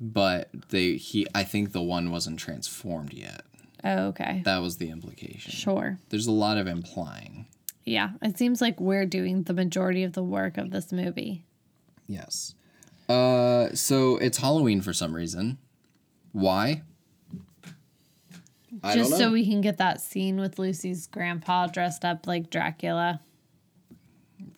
[0.00, 3.42] But they, he, I think the one wasn't transformed yet.
[3.87, 4.42] Oh, okay.
[4.44, 5.53] That was the implication.
[5.53, 5.99] Sure.
[6.09, 7.46] There's a lot of implying.
[7.85, 8.11] Yeah.
[8.20, 11.44] It seems like we're doing the majority of the work of this movie.
[12.09, 12.55] Yes.
[13.09, 15.59] Uh, so it's Halloween for some reason.
[16.33, 16.83] Why?
[18.83, 23.20] I Just so we can get that scene with Lucy's grandpa dressed up like Dracula.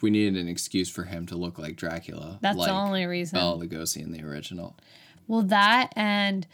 [0.01, 2.38] we needed an excuse for him to look like Dracula.
[2.41, 3.38] That's like the only reason.
[3.38, 4.75] Bela Lugosi in the original.
[5.27, 6.47] Well, that and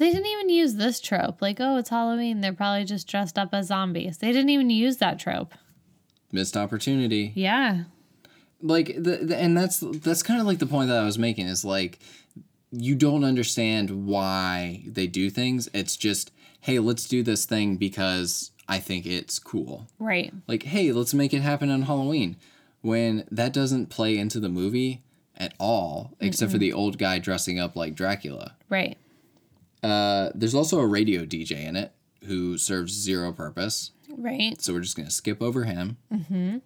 [0.00, 1.40] they didn't even use this trope.
[1.42, 2.40] Like, oh, it's Halloween.
[2.40, 4.18] They're probably just dressed up as zombies.
[4.18, 5.54] They didn't even use that trope.
[6.32, 7.32] Missed opportunity.
[7.34, 7.84] Yeah.
[8.62, 11.46] Like the, the and that's that's kind of like the point that I was making
[11.46, 11.98] is like
[12.72, 15.68] you don't understand why they do things.
[15.74, 19.86] It's just, hey, let's do this thing because I think it's cool.
[19.98, 20.32] Right.
[20.46, 22.36] like hey let's make it happen on halloween
[22.80, 25.02] when that doesn't play into the movie
[25.36, 28.96] at all except for the old guy dressing up like dracula Right.
[29.82, 31.92] Uh, there's also a radio dj in it
[32.26, 34.60] who serves zero purpose Right.
[34.60, 36.58] so we're just gonna skip over him mm-hmm.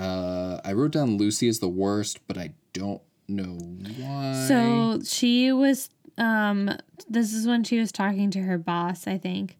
[0.00, 3.58] uh, i wrote down lucy as the worst but i don't know
[3.98, 6.70] why So she was um
[7.08, 9.56] this is when she was talking to her boss, I think.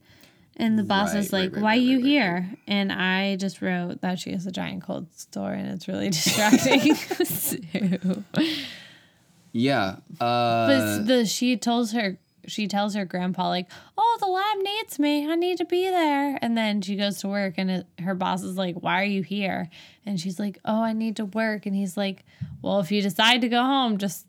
[0.56, 2.92] And the boss is Right, right, like, right, "Why right, you right, right, here?" And
[2.92, 6.94] I just wrote that she has a giant cold sore and it's really distracting.
[7.24, 7.56] So-
[9.52, 14.58] yeah uh, But the she tells her she tells her grandpa like, "Oh, the lab
[14.62, 15.30] needs me.
[15.30, 18.42] I need to be there." And then she goes to work, and it, her boss
[18.42, 19.68] is like, "Why are you here?"
[20.06, 22.24] And she's like, "Oh, I need to work." And he's like,
[22.62, 24.26] "Well, if you decide to go home, just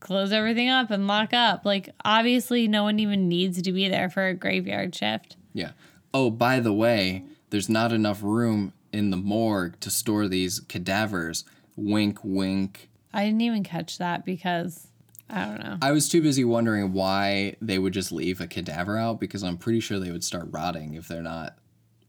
[0.00, 4.08] close everything up and lock up." Like, obviously, no one even needs to be there
[4.08, 5.36] for a graveyard shift.
[5.52, 5.72] Yeah.
[6.12, 11.44] Oh, by the way, there's not enough room in the morgue to store these cadavers.
[11.76, 12.88] Wink, wink.
[13.12, 14.87] I didn't even catch that because
[15.30, 15.76] I don't know.
[15.82, 19.58] I was too busy wondering why they would just leave a cadaver out because I'm
[19.58, 21.56] pretty sure they would start rotting if they're not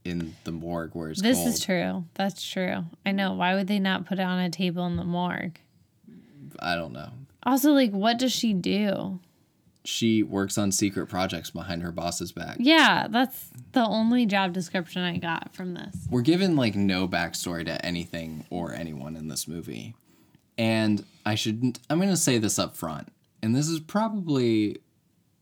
[0.05, 1.47] in the morgue where it's This cold.
[1.49, 2.05] is true.
[2.13, 2.86] That's true.
[3.05, 3.34] I know.
[3.34, 5.60] Why would they not put it on a table in the morgue?
[6.60, 7.10] I don't know.
[7.43, 9.19] Also, like, what does she do?
[9.86, 12.58] she works on secret projects behind her boss's back.
[12.60, 15.95] Yeah, that's the only job description I got from this.
[16.12, 19.95] We're given like no backstory to anything or anyone in this movie.
[20.60, 23.10] And I shouldn't, I'm going to say this up front.
[23.41, 24.77] And this is probably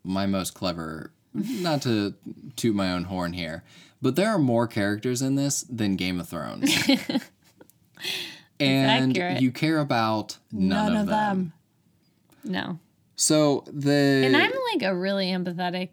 [0.03, 2.13] my most clever, not to
[2.55, 3.63] toot my own horn here,
[4.01, 6.71] but there are more characters in this than Game of Thrones.
[8.59, 9.41] and accurate.
[9.41, 11.53] you care about none, of, them.
[12.43, 12.79] No.
[13.15, 15.89] So the And I'm like a really empathetic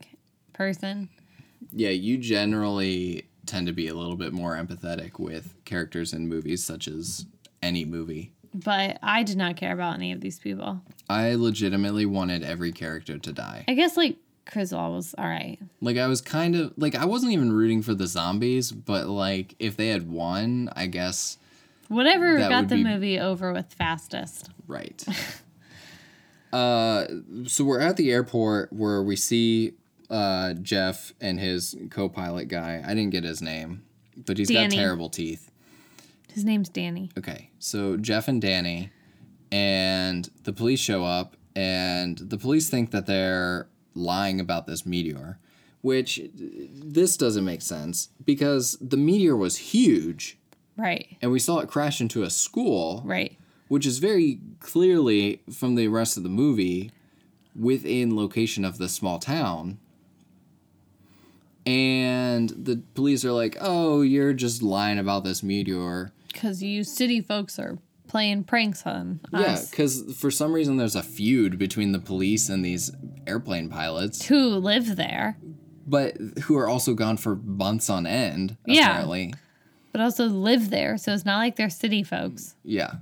[0.53, 1.09] person.
[1.73, 6.65] yeah, you generally tend to be a little bit more empathetic with characters in movies
[6.65, 7.27] such as
[7.63, 8.34] any movie.
[8.55, 10.81] But I did not care about any of these people.
[11.09, 13.65] I legitimately wanted every character to die.
[13.67, 15.59] I guess like Criswell was all right.
[15.81, 19.55] Like I was kind of like I wasn't even rooting for the zombies, but like
[19.59, 21.39] if they had won, I guess
[21.89, 24.51] Whatever got the be- movie over with fastest.
[24.69, 25.05] right.
[26.53, 27.07] uh
[27.47, 29.73] so we're at the airport where we see
[30.11, 32.83] uh Jeff and his co-pilot guy.
[32.87, 33.83] I didn't get his name,
[34.17, 34.77] but he's Danny.
[34.77, 35.51] got terrible teeth.
[36.33, 37.11] His name's Danny.
[37.19, 38.91] Okay, so Jeff and Danny,
[39.51, 45.39] and the police show up, and the police think that they're lying about this meteor,
[45.81, 50.37] which this doesn't make sense because the meteor was huge,
[50.77, 51.17] Right.
[51.23, 53.39] and we saw it crash into a school, Right.
[53.69, 56.91] which is very clearly from the rest of the movie
[57.59, 59.79] within location of the small town.
[61.65, 67.21] And the police are like, "Oh, you're just lying about this meteor." Because you city
[67.21, 69.41] folks are playing pranks on us.
[69.43, 72.91] Yeah, because for some reason there's a feud between the police and these
[73.27, 75.37] airplane pilots, Who live there,
[75.87, 78.57] but who are also gone for months on end.
[78.67, 79.05] Yeah.
[79.93, 80.99] But also live there.
[80.99, 82.55] So it's not like they're city folks.
[82.65, 82.97] yeah.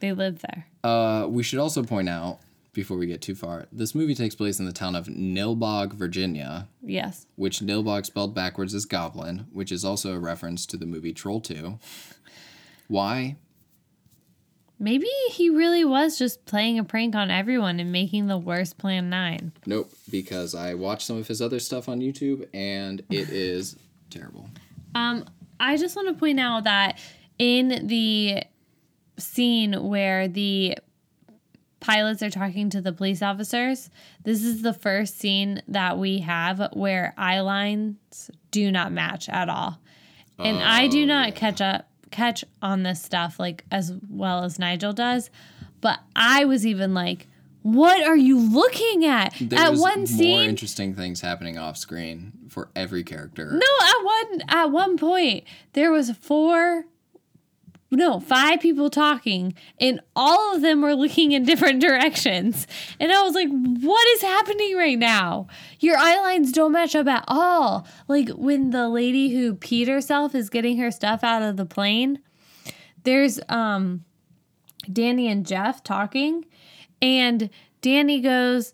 [0.00, 0.66] They live there.
[0.84, 2.38] Uh, we should also point out
[2.72, 6.68] before we get too far, this movie takes place in the town of Nilbog, Virginia,
[6.80, 7.26] Yes.
[7.34, 11.40] which Nilbog spelled backwards is goblin, which is also a reference to the movie Troll
[11.40, 11.80] Two.
[12.88, 13.36] Why?
[14.80, 19.10] Maybe he really was just playing a prank on everyone and making the worst Plan
[19.10, 19.52] 9.
[19.66, 23.76] Nope, because I watched some of his other stuff on YouTube and it is
[24.10, 24.48] terrible.
[24.94, 25.24] Um,
[25.58, 26.98] I just want to point out that
[27.38, 28.44] in the
[29.18, 30.78] scene where the
[31.80, 33.90] pilots are talking to the police officers,
[34.24, 39.48] this is the first scene that we have where eye lines do not match at
[39.48, 39.78] all.
[40.40, 44.92] And I do not catch up catch on this stuff like as well as Nigel
[44.92, 45.30] does,
[45.80, 47.26] but I was even like
[47.62, 49.34] what are you looking at?
[49.40, 53.50] There's at one more scene, interesting things happening off screen for every character.
[53.52, 56.84] No, at one at one point there was four
[57.90, 62.66] no, five people talking and all of them were looking in different directions.
[63.00, 65.46] And I was like, what is happening right now?
[65.80, 67.86] Your eye lines don't match up at all.
[68.06, 72.20] Like when the lady who peed herself is getting her stuff out of the plane,
[73.04, 74.04] there's um
[74.92, 76.44] Danny and Jeff talking
[77.00, 77.48] and
[77.80, 78.72] Danny goes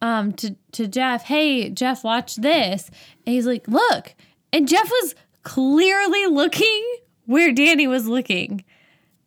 [0.00, 2.88] um to to Jeff, "Hey, Jeff, watch this."
[3.26, 4.14] And he's like, "Look."
[4.52, 6.96] And Jeff was clearly looking
[7.26, 8.64] where Danny was looking.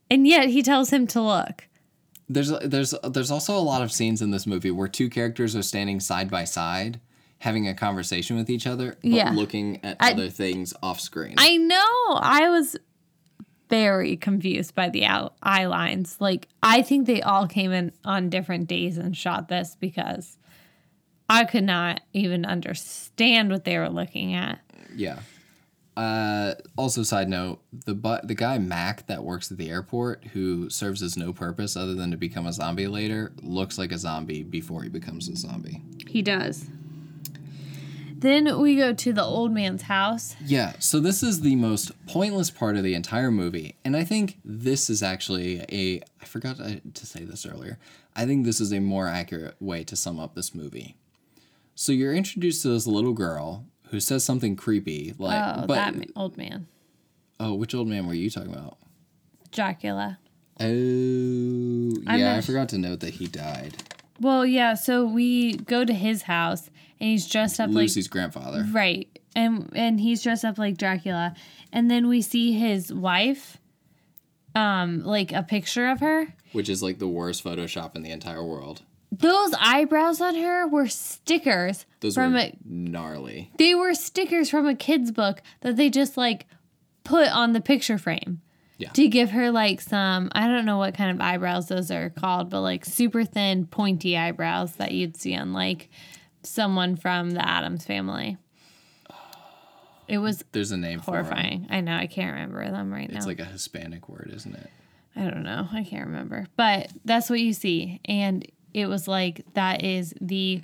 [0.10, 1.68] And yet he tells him to look.
[2.30, 5.62] There's there's there's also a lot of scenes in this movie where two characters are
[5.62, 7.00] standing side by side,
[7.40, 9.32] having a conversation with each other, but Yeah.
[9.32, 11.36] looking at I- other things off screen.
[11.38, 12.20] I know.
[12.20, 12.76] I was
[13.70, 16.16] very confused by the eye lines.
[16.22, 20.38] Like, I think they all came in on different days and shot this because
[21.30, 24.60] I could not even understand what they were looking at.
[24.96, 25.20] yeah.
[25.98, 30.70] Uh, also, side note: the bu- the guy Mac that works at the airport, who
[30.70, 34.44] serves as no purpose other than to become a zombie later, looks like a zombie
[34.44, 35.82] before he becomes a zombie.
[36.08, 36.68] He does.
[38.20, 40.36] Then we go to the old man's house.
[40.46, 43.76] Yeah, so this is the most pointless part of the entire movie.
[43.84, 46.04] And I think this is actually a.
[46.22, 47.80] I forgot to to say this earlier.
[48.16, 50.96] I think this is a more accurate way to sum up this movie.
[51.74, 55.58] So you're introduced to this little girl who says something creepy, like.
[55.58, 56.68] Oh, but, that old man.
[57.40, 58.78] Oh, which old man were you talking about?
[59.52, 60.20] Dracula.
[60.60, 63.76] Oh, I'm yeah, I forgot to note that he died.
[64.20, 66.70] Well, yeah, so we go to his house
[67.00, 68.66] and he's dressed up like Lucy's grandfather.
[68.72, 69.08] right.
[69.36, 71.36] And and he's dressed up like Dracula.
[71.72, 73.58] And then we see his wife
[74.56, 76.34] um like a picture of her.
[76.54, 78.82] Which is like the worst Photoshop in the entire world.
[79.20, 83.52] Those eyebrows on her were stickers Those from were a gnarly.
[83.58, 86.46] they were stickers from a kid's book that they just like
[87.04, 88.42] put on the picture frame.
[88.80, 88.90] Yeah.
[88.92, 92.52] To give her like some, I don't know what kind of eyebrows those are called,
[92.52, 95.90] but like super thin, pointy eyebrows that you'd see on like
[96.44, 98.38] someone from the Addams family.
[100.08, 101.68] It was There's a name for horrifying.
[101.70, 101.94] I know.
[101.98, 103.18] I can't remember them right now.
[103.18, 104.70] It's like a Hispanic word, isn't it?
[105.18, 105.68] I don't know.
[105.74, 106.46] I can't remember.
[106.56, 108.00] But that's what you see.
[108.06, 110.62] And it was like, that is the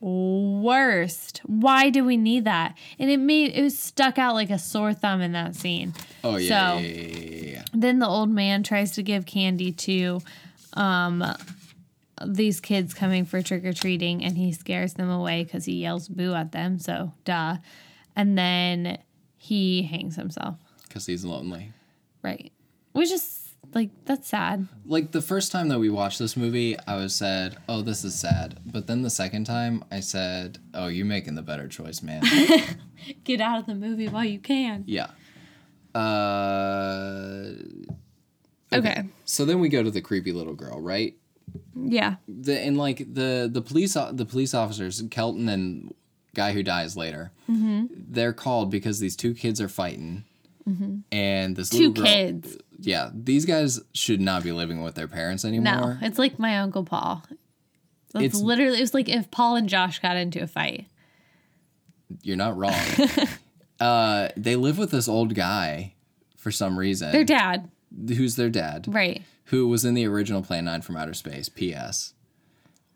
[0.00, 1.40] worst.
[1.44, 2.76] Why do we need that?
[2.98, 5.94] And it made, it was stuck out like a sore thumb in that scene.
[6.22, 7.62] Oh yeah, So- yeah, yeah, yeah.
[7.72, 10.20] Then the old man tries to give candy to
[10.74, 11.22] um,
[12.24, 16.08] these kids coming for trick or treating, and he scares them away because he yells
[16.08, 16.78] boo at them.
[16.78, 17.56] So, duh.
[18.14, 18.98] And then
[19.36, 20.56] he hangs himself.
[20.88, 21.72] Because he's lonely.
[22.22, 22.50] Right.
[22.92, 24.68] Which is like, that's sad.
[24.86, 28.14] Like the first time that we watched this movie, I was said, "Oh, this is
[28.14, 32.22] sad." But then the second time, I said, "Oh, you're making the better choice, man."
[33.24, 34.84] Get out of the movie while you can.
[34.86, 35.08] yeah.
[35.94, 37.52] Uh.
[38.72, 39.04] Okay.
[39.24, 41.14] So then we go to the creepy little girl, right?
[41.74, 42.16] Yeah.
[42.28, 45.94] the and like the the police the police officers Kelton and
[46.34, 50.24] guy who dies later they're called because these two kids are fighting
[51.12, 52.58] and this Two little girl, kids.
[52.80, 55.98] yeah these guys should not be living with their parents anymore.
[56.00, 57.22] No, it's like my Uncle Paul.
[58.12, 60.86] That's It's- literally, it was like if Paul and Josh got into a fight.
[62.22, 62.74] you're not wrong
[63.80, 65.92] uh they live with this old guy
[66.36, 67.70] for some reason Their dad.
[68.08, 69.22] who's their dad Right.
[69.46, 72.12] who was in the original Plan 9 from Outer Space, P.S.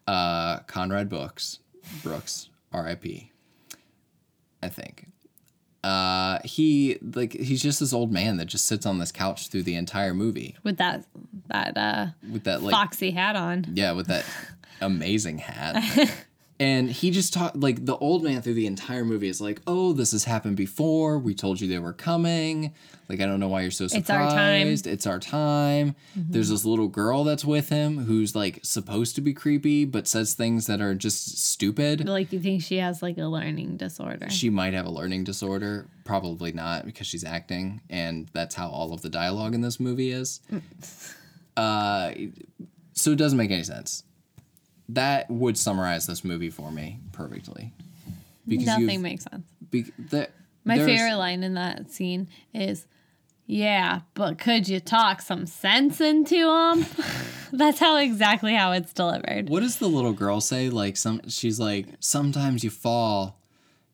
[0.07, 1.61] Uh, Conrad Books,
[2.03, 3.31] Brooks, R.I.P.
[4.63, 5.07] I think.
[5.83, 9.63] Uh, he like he's just this old man that just sits on this couch through
[9.63, 11.05] the entire movie With that,
[11.49, 13.65] that, uh, with that like foxy hat on.
[13.73, 14.27] yeah with that
[14.83, 15.83] amazing hat.
[16.61, 19.95] And he just talked like the old man through the entire movie is like, "Oh,
[19.95, 21.19] this has happened before.
[21.19, 22.75] We told you they were coming.
[23.09, 24.03] Like, I don't know why you're so surprised.
[24.03, 28.61] It's our time." It's our time." There's this little girl that's with him who's like
[28.63, 32.07] supposed to be creepy, but says things that are just stupid.
[32.07, 34.29] Like you think she has like a learning disorder.
[34.29, 35.87] She might have a learning disorder.
[36.05, 40.11] Probably not because she's acting, and that's how all of the dialogue in this movie
[40.13, 40.41] is.
[41.57, 42.13] uh,
[42.93, 44.05] so it doesn't make any sense.
[44.95, 47.73] That would summarize this movie for me perfectly.
[48.47, 49.47] Because Nothing makes sense.
[49.71, 50.29] be, the,
[50.65, 52.87] My favorite line in that scene is,
[53.47, 56.87] "Yeah, but could you talk some sense into him?"
[57.53, 59.49] That's how exactly how it's delivered.
[59.49, 60.71] What does the little girl say?
[60.71, 63.41] Like some, she's like, sometimes you fall,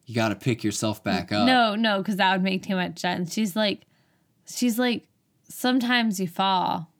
[0.05, 1.47] you got to pick yourself back up.
[1.47, 3.33] No, no, because that would make too much sense.
[3.33, 3.83] She's like,
[4.47, 5.07] she's like,
[5.49, 6.91] sometimes you fall,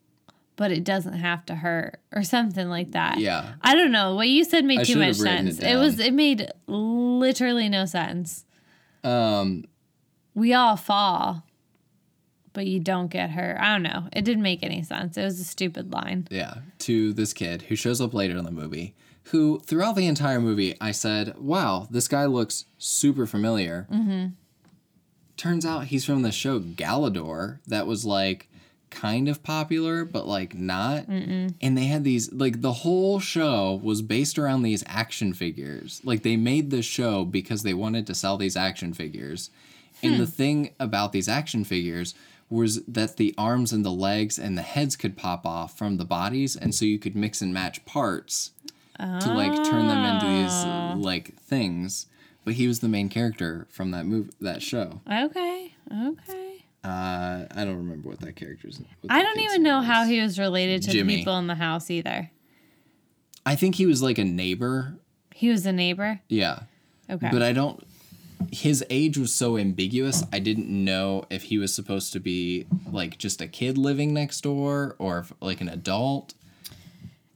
[0.57, 3.19] but it doesn't have to hurt, or something like that.
[3.19, 3.53] Yeah.
[3.61, 4.15] I don't know.
[4.15, 5.59] What you said made I too much sense.
[5.59, 5.99] it It, was.
[5.99, 8.43] It made literally no sense.
[9.03, 9.63] Um,
[10.35, 11.43] We all fall,
[12.53, 13.57] but you don't get hurt.
[13.59, 14.09] I don't know.
[14.11, 15.15] It didn't make any sense.
[15.17, 16.27] It was a stupid line.
[16.29, 18.95] yeah, to this kid who shows up later in the movie,
[19.25, 23.87] who throughout the entire movie, I said, wow, this guy looks super familiar.
[23.91, 24.27] Mm-hmm.
[25.37, 28.46] Turns out he's from the show Galidor that was like
[28.89, 31.07] kind of popular, but like not.
[31.07, 36.01] And they had these, like, the whole show was based around these action figures.
[36.03, 39.49] Like, they made the show because they wanted to sell these action figures.
[40.03, 42.13] And the thing about these action figures
[42.49, 46.05] was that the arms and the legs and the heads could pop off from the
[46.05, 48.51] bodies, and so you could mix and match parts
[48.97, 52.05] to like turn them into these uh, like things.
[52.45, 55.01] But he was the main character from that movie, that show.
[55.11, 55.73] Okay.
[55.91, 56.46] Okay.
[56.83, 58.79] Uh, I don't remember what that character's.
[59.01, 61.15] what I don't even know name how he was related to Jimmy.
[61.15, 62.31] the people in the house either.
[63.45, 64.95] I think he was like a neighbor.
[65.33, 66.21] He was a neighbor.
[66.29, 66.59] Yeah,
[67.09, 67.29] Okay.
[67.31, 67.83] but I don't.
[68.51, 70.23] His age was so ambiguous.
[70.31, 74.41] I didn't know if he was supposed to be like just a kid living next
[74.41, 76.33] door or if, like an adult.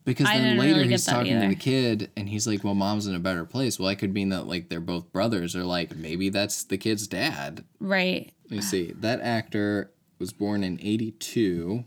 [0.04, 3.06] Because I then later really he's talking to the kid and he's like, "Well, mom's
[3.06, 5.96] in a better place." Well, that could mean that like they're both brothers, or like
[5.96, 7.64] maybe that's the kid's dad.
[7.80, 8.32] right.
[8.50, 8.94] Let me see.
[9.00, 11.86] That actor was born in '82.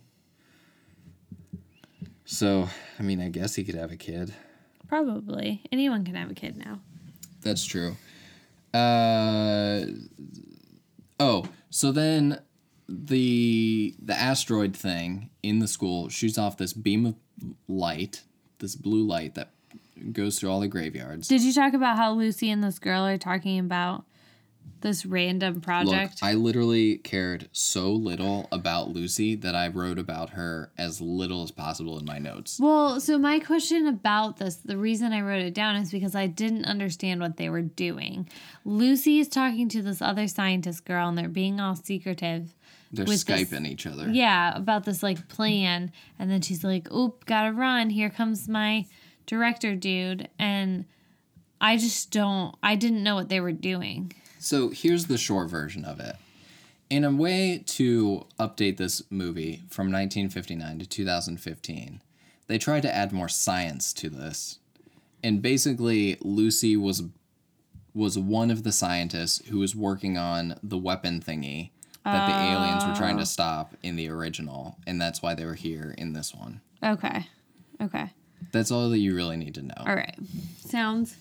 [2.25, 4.33] So, I mean, I guess he could have a kid.
[4.89, 5.63] Probably.
[5.71, 6.81] Anyone can have a kid now.
[7.43, 7.97] That's true.
[8.73, 9.85] Uh,
[11.21, 12.41] oh, so then
[12.89, 17.15] the the asteroid thing in the school shoots off this beam of
[17.69, 18.23] light,
[18.59, 19.51] this blue light that
[20.13, 21.29] goes through all the graveyards.
[21.29, 24.05] Did you talk about how Lucy and this girl are talking about
[24.81, 26.19] this random Look, project?
[26.23, 31.51] I literally cared so little about Lucy that I wrote about her as little as
[31.51, 32.59] possible in my notes.
[32.61, 36.27] well, so my question about this, the reason I wrote it down is because I
[36.27, 38.29] didn't understand what they were doing.
[38.65, 42.55] Lucy is talking to this other scientist girl and they're being all secretive.
[42.97, 44.11] They're with this- skyping each other.
[44.11, 45.93] Yeah, about this like plan.
[46.19, 47.91] And then she's like, oop, gotta run.
[47.91, 48.87] Here comes my
[49.27, 50.29] director dude.
[50.39, 50.85] And
[51.61, 52.55] I just don't.
[52.63, 54.13] I didn't know what they were doing.
[54.39, 56.17] So here's the short version of it.
[56.91, 62.03] In a way to update this movie from 1959 to 2015,
[62.47, 64.59] they tried to add more science to this.
[65.23, 67.05] And basically, Lucy was
[67.95, 71.71] was one of the scientists who was working on the weapon thingy
[72.05, 73.27] that the aliens were trying to oh.
[73.27, 76.61] stop in the original, and that's why they were here in this one.
[76.83, 77.27] Okay.
[77.81, 78.11] Okay.
[78.53, 79.75] That's all that you really need to know.
[79.79, 80.17] All right.
[80.67, 81.17] Sounds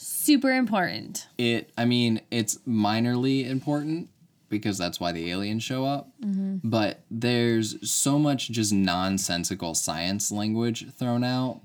[0.00, 1.28] super important.
[1.36, 4.08] it i mean it's minorly important
[4.48, 6.56] because that's why the aliens show up mm-hmm.
[6.64, 11.60] but there's so much just nonsensical science language thrown out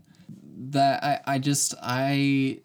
[0.57, 2.59] that i i just i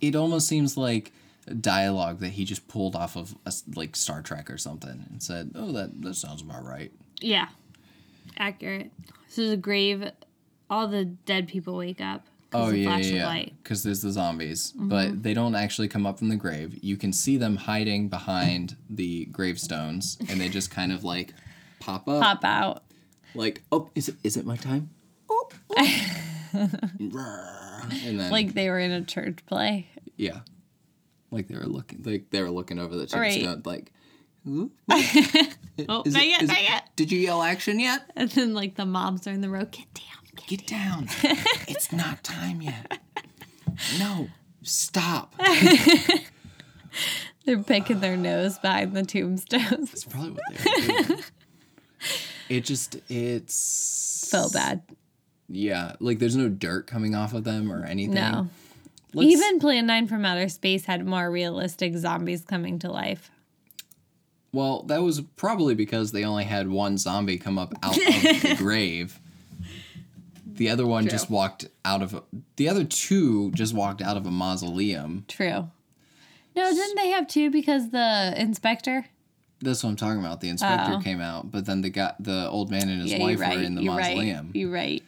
[0.00, 1.12] it almost seems like
[1.54, 5.50] dialogue that he just pulled off of a like star trek or something and said
[5.54, 7.48] oh that that sounds about right Yeah.
[8.36, 8.90] Accurate.
[9.28, 10.10] So the grave,
[10.70, 12.26] all the dead people wake up.
[12.52, 13.44] Oh yeah, flash yeah, yeah.
[13.62, 14.88] Because there's the zombies, mm-hmm.
[14.88, 16.78] but they don't actually come up from the grave.
[16.82, 21.34] You can see them hiding behind the gravestones, and they just kind of like
[21.80, 22.84] pop up, Pop out.
[23.34, 24.90] like, oh, is it is it my time?
[25.30, 26.68] Oh, oh.
[28.04, 29.88] and then Like they were in a church play.
[30.16, 30.40] yeah,
[31.30, 33.32] like they were looking, like they were looking over the Right.
[33.42, 33.92] tombstone, like.
[34.46, 34.70] "Ooh,
[35.88, 36.88] Oh, is not it- yet, not it- yet.
[36.96, 38.10] Did you yell action yet?
[38.16, 39.70] And then like the mobs are in the road.
[39.70, 40.04] Get down.
[40.36, 41.08] Get Get down.
[41.68, 42.98] it's not time yet.
[43.98, 44.28] No,
[44.62, 45.34] stop.
[47.44, 49.90] They're picking their nose behind the tombstones.
[49.90, 51.20] That's probably what they're doing.
[52.48, 54.82] it just it's so bad.
[55.48, 58.14] Yeah, like there's no dirt coming off of them or anything.
[58.14, 58.48] No.
[59.14, 63.30] Let's- Even Plan 9 from Outer Space had more realistic zombies coming to life.
[64.52, 68.54] well, that was probably because they only had one zombie come up out of the
[68.58, 69.18] grave.
[70.46, 72.22] The other one just walked out of a,
[72.56, 75.24] the other two just walked out of a mausoleum.
[75.28, 75.68] True.
[76.56, 79.04] No, didn't they have two because the inspector?
[79.60, 80.40] That's what I'm talking about.
[80.40, 81.00] The inspector Oh.
[81.00, 83.56] came out, but then the guy, the old man and his Yeah, wife right.
[83.58, 84.46] were in the you're mausoleum.
[84.46, 84.56] right.
[84.56, 85.02] You're right.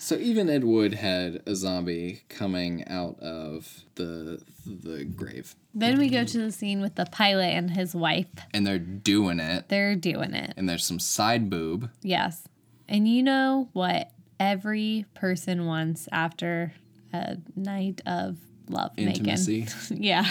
[0.00, 6.08] So even Ed Wood had a zombie coming out of the the grave, Then we
[6.08, 8.26] go to the scene with the pilot and his wife.
[8.54, 9.68] and they're doing it.
[9.68, 10.54] They're doing it.
[10.56, 11.90] And there's some side boob.
[12.02, 12.44] Yes.
[12.88, 16.72] And you know what every person wants after
[17.12, 18.36] a night of
[18.68, 19.60] love Intimacy.
[19.90, 20.02] making?
[20.04, 20.30] yeah.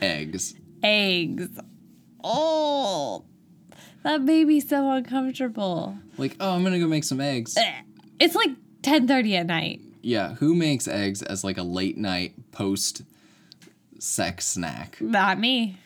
[0.00, 0.54] eggs.
[0.82, 1.48] Eggs.
[2.24, 3.24] Oh,
[4.02, 5.98] that baby's so uncomfortable.
[6.16, 7.56] Like, oh, I'm gonna go make some eggs.
[7.56, 7.72] Eh,
[8.20, 8.50] it's like
[8.82, 9.80] 10:30 at night.
[10.02, 13.02] Yeah, who makes eggs as like a late night post
[13.98, 14.98] sex snack?
[15.00, 15.78] Not me.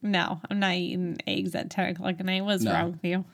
[0.00, 2.44] No, I'm not eating eggs at 10 o'clock at night.
[2.44, 2.72] What's No.
[2.72, 3.24] wrong with you?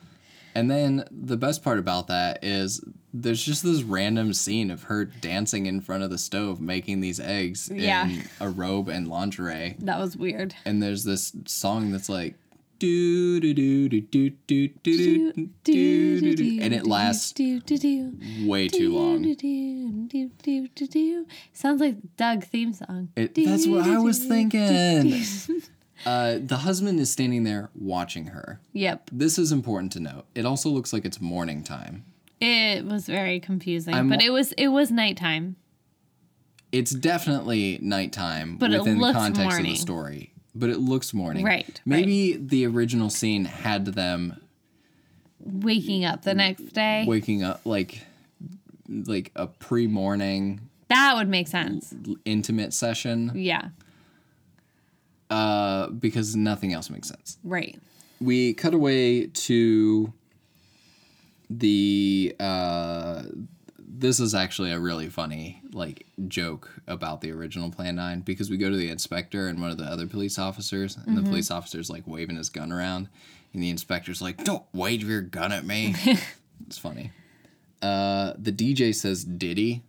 [0.55, 2.83] And then the best part about that is
[3.15, 7.21] there's just this random scene of her dancing in front of the stove making these
[7.21, 8.09] eggs Yeah.
[8.09, 9.77] in a robe and lingerie.
[9.79, 10.55] That was weird.
[10.65, 12.35] And there's this song that's like
[12.79, 17.35] do do do do do do do do do do and it lasts
[18.45, 19.37] way too long.
[21.53, 23.09] Sounds like Doug theme song.
[23.15, 25.15] That's what I was thinking.
[26.05, 28.61] The husband is standing there watching her.
[28.73, 29.11] Yep.
[29.13, 30.25] This is important to note.
[30.35, 32.05] It also looks like it's morning time.
[32.41, 35.57] It was very confusing, but it was it was nighttime.
[36.71, 41.45] It's definitely nighttime But within the context of the story, but it looks morning.
[41.45, 44.41] Right, Maybe the original scene had them
[45.41, 47.05] Waking up the next day.
[47.07, 48.01] waking up like
[49.07, 51.95] like a pre-morning That would make sense.
[52.25, 53.69] intimate session Yeah.
[55.31, 57.39] uh, because nothing else makes sense.
[57.45, 57.79] Right.
[58.21, 60.13] we cut away to
[61.51, 63.23] the uh
[64.01, 68.57] this is actually a really funny like joke about the original plan 9 because we
[68.57, 71.91] go to the inspector and one of the other police officers and the police officer's
[71.91, 73.09] like waving his gun around
[73.53, 75.95] and the inspector's like don't wave your gun at me
[76.67, 77.11] it's funny
[77.83, 79.83] uh the dj says diddy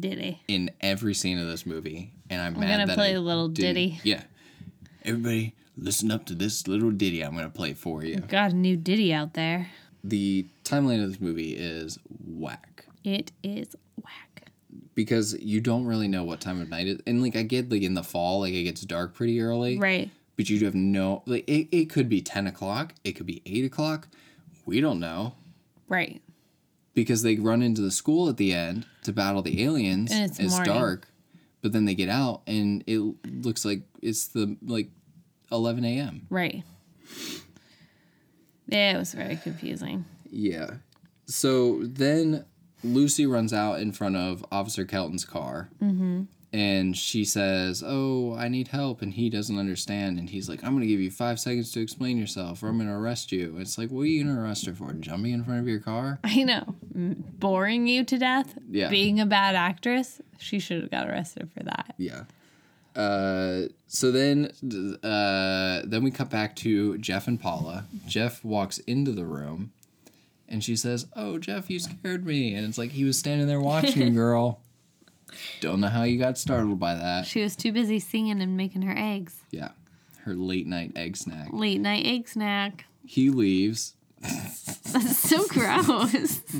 [0.00, 0.40] Diddy.
[0.48, 2.62] in every scene of this movie and i'm, mad.
[2.62, 4.00] I'm mad gonna play I a little didn't- ditty.
[4.04, 4.22] yeah
[5.04, 8.76] everybody listen up to this little ditty i'm gonna play for you Got a new
[8.76, 9.68] Diddy out there.
[10.04, 12.77] the timeline of this movie is whack
[13.16, 14.50] It is whack.
[14.94, 17.82] because you don't really know what time of night it and like I get like
[17.82, 20.10] in the fall like it gets dark pretty early Right.
[20.36, 23.40] but you do have no like it, it could be 10 o'clock it could be
[23.46, 24.08] 8 o'clock
[24.66, 25.34] we don't know
[25.88, 26.20] Right.
[26.94, 30.38] because they run into the school at the end to battle the aliens And it's
[30.40, 30.64] morning.
[30.74, 31.08] dark
[31.62, 33.00] but then they get out and it
[33.44, 34.90] looks like it's the like
[35.50, 36.62] 11 a.m Right.
[38.70, 40.04] Yeah, it was very confusing.
[40.30, 40.74] Yeah.
[41.26, 42.44] So then
[42.84, 45.68] Lucy runs out in front of Officer Kelton's car.
[45.82, 46.22] Mm-hmm.
[46.50, 50.72] and she says, "Oh, I need help," and he doesn't understand, and he's like, "I'm
[50.72, 53.90] gonna give you five seconds to explain yourself, or I'm gonna arrest you." It's like,
[53.90, 54.90] what are you gonna arrest her for?
[54.94, 56.18] Jumping in front of your car?
[56.24, 56.74] I know.
[56.94, 58.56] Boring you to death.
[58.70, 58.88] Yeah.
[58.88, 60.22] Being a bad actress.
[60.38, 61.94] She should have got arrested for that.
[61.98, 62.22] Yeah.
[62.96, 64.46] Uh, so then,
[65.04, 67.84] uh, then we cut back to Jeff and Paula.
[68.06, 69.72] Jeff walks into the room,
[70.48, 73.60] and she says, "Oh, Jeff, you scared me," and it's like he was standing there
[73.60, 74.60] watching girl.
[75.60, 77.26] Don't know how you got startled by that.
[77.26, 79.40] She was too busy singing and making her eggs.
[79.50, 79.70] Yeah,
[80.24, 81.48] her late night egg snack.
[81.52, 82.86] Late night egg snack.
[83.04, 83.94] He leaves.
[84.20, 86.40] That's so gross.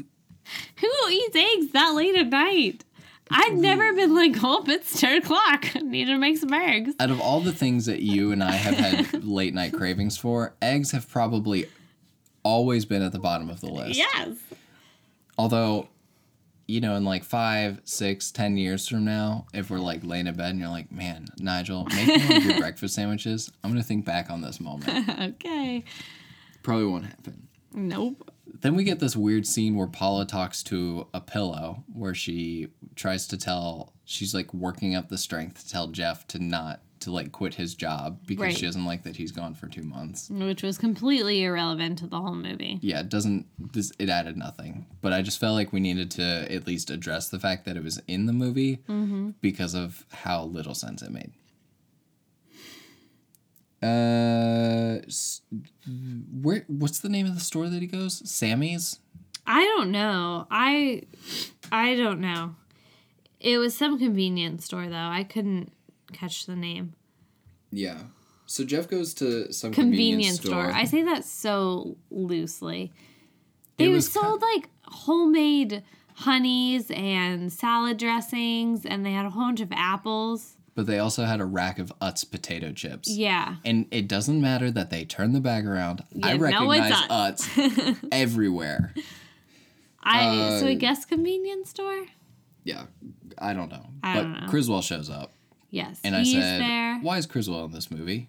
[0.76, 2.84] Who eats eggs that late at night?
[3.30, 5.76] I've never been like, oh, it's 10 o'clock.
[5.76, 6.95] I need to make some eggs.
[6.99, 10.55] Out of all the things that you and I have had late night cravings for,
[10.62, 11.66] eggs have probably
[12.49, 13.99] always been at the bottom of the list.
[13.99, 14.36] Yes.
[15.36, 15.88] Although,
[16.66, 20.34] you know, in like five, six, ten years from now, if we're like laying in
[20.34, 23.82] bed and you're like, man, Nigel, make me one of your breakfast sandwiches, I'm gonna
[23.82, 25.09] think back on this moment.
[25.18, 25.84] Okay.
[26.62, 27.49] Probably won't happen.
[27.72, 28.30] Nope.
[28.61, 33.26] Then we get this weird scene where Paula talks to a pillow where she tries
[33.28, 37.32] to tell she's like working up the strength to tell Jeff to not to like
[37.32, 38.57] quit his job because Right.
[38.57, 40.28] she doesn't like that he's gone for two months.
[40.30, 42.78] Which was completely irrelevant to the whole movie.
[42.82, 44.86] Yeah, it doesn't this it added nothing.
[45.01, 46.22] But I just felt like we needed to
[46.53, 48.78] at least address the fact that it was in the movie
[49.40, 51.32] because of how little sense it made.
[53.80, 54.99] Uh,
[56.42, 56.64] where?
[56.66, 58.28] What's the name of the store that he goes?
[58.28, 58.99] Sammy's.
[59.46, 60.46] I don't know.
[60.51, 61.03] I
[61.70, 62.57] I don't know.
[63.40, 64.96] It was some convenience store though.
[64.96, 65.72] I couldn't
[66.12, 66.94] catch the name.
[67.70, 67.98] Yeah.
[68.46, 70.70] So Jeff goes to some Convenience, store.
[70.70, 72.92] I say that so loosely.
[73.76, 75.82] They was sold like homemade
[76.14, 80.56] honeys and salad dressings and they had a whole bunch of apples.
[80.74, 83.09] but they also had a rack of Utz potato chips.
[83.11, 83.56] Yeah.
[83.64, 86.02] And it doesn't matter that they turn the bag around.
[86.22, 88.94] I You know it's recognize Utz everywhere.
[90.02, 92.06] I so I Uh, guess convenience store?
[92.64, 92.84] Yeah,
[93.38, 93.86] I don't know.
[94.02, 94.46] I but don't know.
[94.48, 95.34] Criswell shows up,
[95.70, 96.00] Yes.
[96.04, 98.28] and he's I said, there "Why is Criswell in this movie?"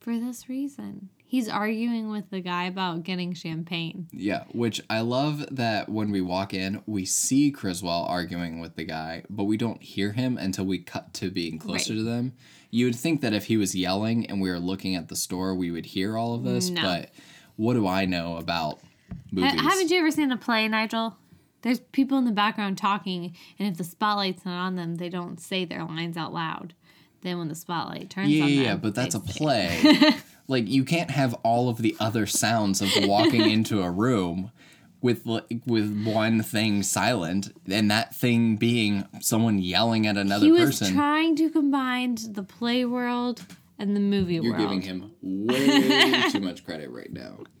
[0.00, 1.08] for this reason.
[1.26, 4.06] He's arguing with the guy about getting champagne.
[4.12, 8.84] Yeah, which I love that when we walk in, we see Criswell arguing with the
[8.84, 11.98] guy, but we don't hear him until we cut to being closer Right.
[11.98, 12.34] to them.
[12.70, 15.54] You would think that if he was yelling and we were looking at the store,
[15.56, 16.82] we would hear all of this, No.
[16.82, 17.10] but
[17.56, 18.78] what do I know about
[19.32, 19.58] movies?
[19.60, 21.16] haven't you ever seen a play, Nigel?
[21.64, 25.40] There's people in the background talking, and if the spotlight's not on them, they don't
[25.40, 26.74] say their lines out loud.
[27.22, 29.98] Then when the spotlight turns Yeah, on yeah, them, yeah, but that's a play.
[30.46, 34.52] like you can't have all of the other sounds of walking into a room
[35.00, 40.52] with like, with one thing silent, and that thing being someone yelling at another He
[40.52, 40.94] was person.
[40.94, 43.42] trying to combine the play world
[43.78, 44.58] and the movie world.
[44.60, 44.82] You're world.
[44.82, 47.38] giving him way too much credit right now.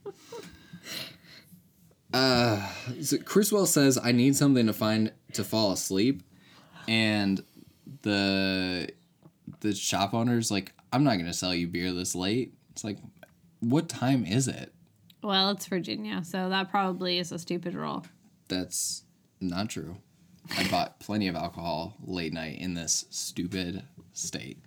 [2.14, 2.66] Uh,
[3.02, 6.22] so Criswell says, "I need something to find to fall asleep,"
[6.86, 7.42] and
[8.02, 8.88] the
[9.60, 12.98] the shop owner's like, "I'm not gonna sell you beer this late." It's like,
[13.60, 14.72] what time is it?
[15.22, 18.04] Well, it's Virginia, so that probably is a stupid rule.
[18.48, 19.04] That's
[19.40, 19.96] not true.
[20.56, 24.58] I bought plenty of alcohol late night in this stupid state.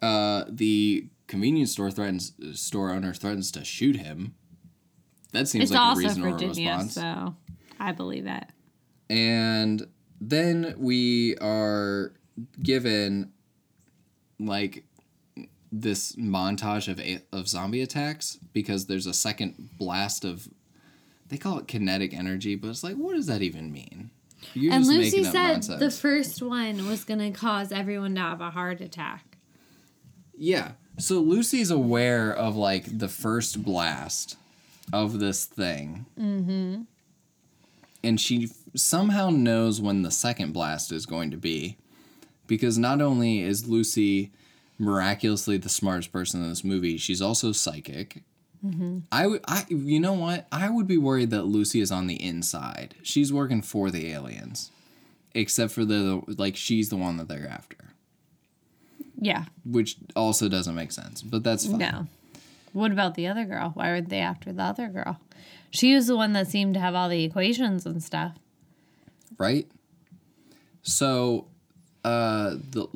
[0.00, 4.34] Uh, the convenience store threatens store owner threatens to shoot him.
[5.32, 6.94] That seems It's like a also reasonable Virginia, response.
[6.94, 7.34] so
[7.80, 8.44] I believe it.
[9.10, 9.86] And
[10.20, 12.12] then we are
[12.62, 13.32] given
[14.38, 14.84] like
[15.70, 20.48] this montage of a- of zombie attacks because there's a second blast of
[21.28, 24.10] they call it kinetic energy, but it's like what does that even mean?
[24.54, 25.80] You're And just Lucy said nonsense.
[25.80, 29.38] the first one was going to cause everyone to have a heart attack.
[30.36, 30.72] Yeah.
[30.98, 34.36] So Lucy's aware of like the first blast
[34.92, 36.06] of this thing.
[36.18, 36.82] Mm-hmm.
[38.04, 41.76] And she f- somehow knows when the second blast is going to be.
[42.46, 44.32] Because not only is Lucy
[44.78, 48.22] miraculously the smartest person in this movie, she's also psychic.
[49.10, 50.46] I would, I, you know what?
[50.52, 52.94] I would be worried that Lucy is on the inside.
[53.02, 54.70] She's working for the aliens,
[55.34, 57.76] except for the like she's the one that they're after
[59.20, 59.46] Yeah.
[59.64, 61.78] which also doesn't make sense, but that's fine.
[61.78, 62.06] No.
[62.72, 63.70] What about the other girl?
[63.74, 65.20] Why were they after the other girl?
[65.70, 68.36] She was the one that seemed to have all the equations and stuff.
[69.38, 69.66] Right?
[70.82, 71.46] So,
[72.04, 72.86] uh, the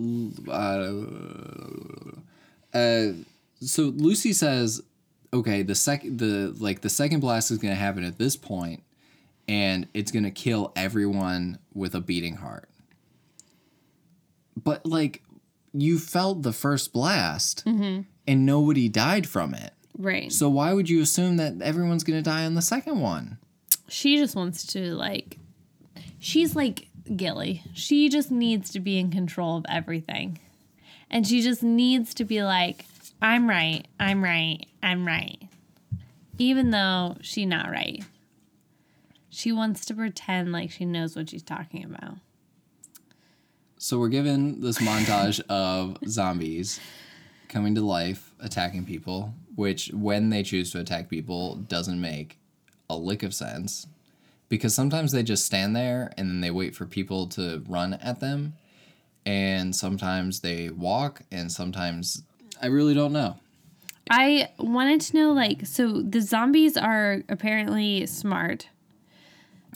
[2.75, 3.13] uh, uh,
[3.61, 4.83] so Lucy says,
[5.33, 8.83] okay, the second the like the second blast is gonna happen at this point,
[9.49, 12.69] and it's gonna kill everyone with a beating heart.
[14.63, 15.23] but like
[15.73, 18.03] you felt the first blast Mm-hmm.
[18.27, 19.73] And nobody died from it.
[19.99, 20.33] Right.
[20.33, 23.39] So why would you assume that everyone's going to die on the second one?
[23.89, 25.39] she just wants to like
[26.19, 27.63] she's like Gilly.
[27.75, 30.41] She just needs to be in control of everything.
[31.09, 32.85] And she just needs to be like,
[33.23, 35.41] I'm right, I'm right, I'm right.
[36.39, 38.05] Even though she's not right.
[39.31, 42.17] She wants to pretend like she knows what she's talking about.
[43.79, 46.81] So we're given this montage of zombies
[47.49, 52.39] coming to life, attacking people, which when they choose to attack people doesn't make
[52.89, 53.87] a lick of sense.
[54.49, 58.21] Because sometimes they just stand there and then they wait for people to run at
[58.21, 58.55] them.
[59.25, 62.23] And sometimes they walk and sometimes
[62.63, 63.39] I really don't know.
[64.09, 68.69] I wanted to know like so the zombies are apparently smart.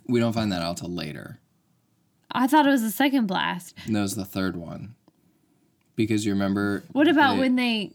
[0.07, 1.41] We don't find that out till later.
[2.33, 3.75] I thought it was the second blast.
[3.89, 4.95] That was the third one.
[5.97, 7.93] Because you remember What about they- when they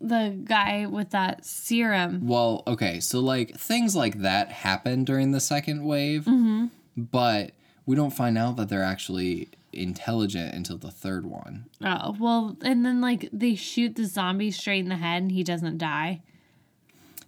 [0.00, 5.40] the guy with that serum Well, okay, so like things like that happen during the
[5.40, 6.66] second wave, Mm-hmm.
[6.96, 7.52] but
[7.86, 11.66] we don't find out that they're actually intelligent until the third one.
[11.82, 15.42] Oh, well, and then like they shoot the zombie straight in the head and he
[15.44, 16.20] doesn't die.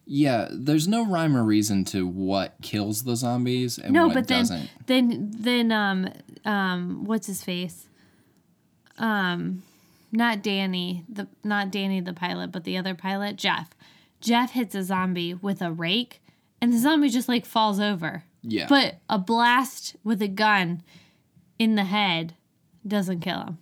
[0.07, 4.27] Yeah, there's no rhyme or reason to what kills the zombies and No, what but
[4.29, 4.71] then doesn't.
[4.87, 6.09] then then um
[6.45, 7.87] um what's his face?
[8.99, 9.63] Um
[10.15, 13.71] not Danny, the not Danny the pilot, but the other pilot, Jeff.
[14.21, 16.23] Jeff hits a zombie with a rake
[16.61, 18.25] and the zombie just like falls over.
[18.43, 18.67] Yeah.
[18.69, 20.83] But a blast with a gun
[21.59, 22.35] in the head
[22.87, 23.59] doesn't kill him.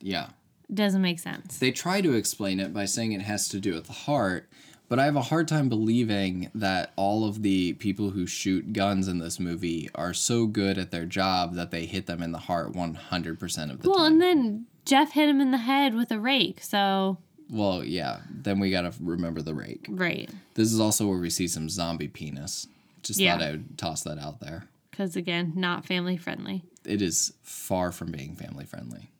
[0.00, 0.28] yeah.
[0.72, 1.58] Doesn't make sense.
[1.58, 4.48] They try to explain it by saying it has to do with the heart,
[4.88, 9.08] but I have a hard time believing that all of the people who shoot guns
[9.08, 12.38] in this movie are so good at their job that they hit them in the
[12.38, 14.02] heart 100% of the Well, time.
[14.02, 17.18] Well, and then Jeff hit him in the head with a rake, so
[17.50, 19.86] Well, yeah, then we gotta remember the rake.
[19.88, 20.28] right.
[20.54, 22.66] This is also where we see some zombie penis.
[23.02, 23.36] Just Yeah.
[23.38, 24.66] thought I would toss that out there.
[24.90, 26.62] Because again, not family friendly.
[26.84, 29.10] It is far from being family friendly.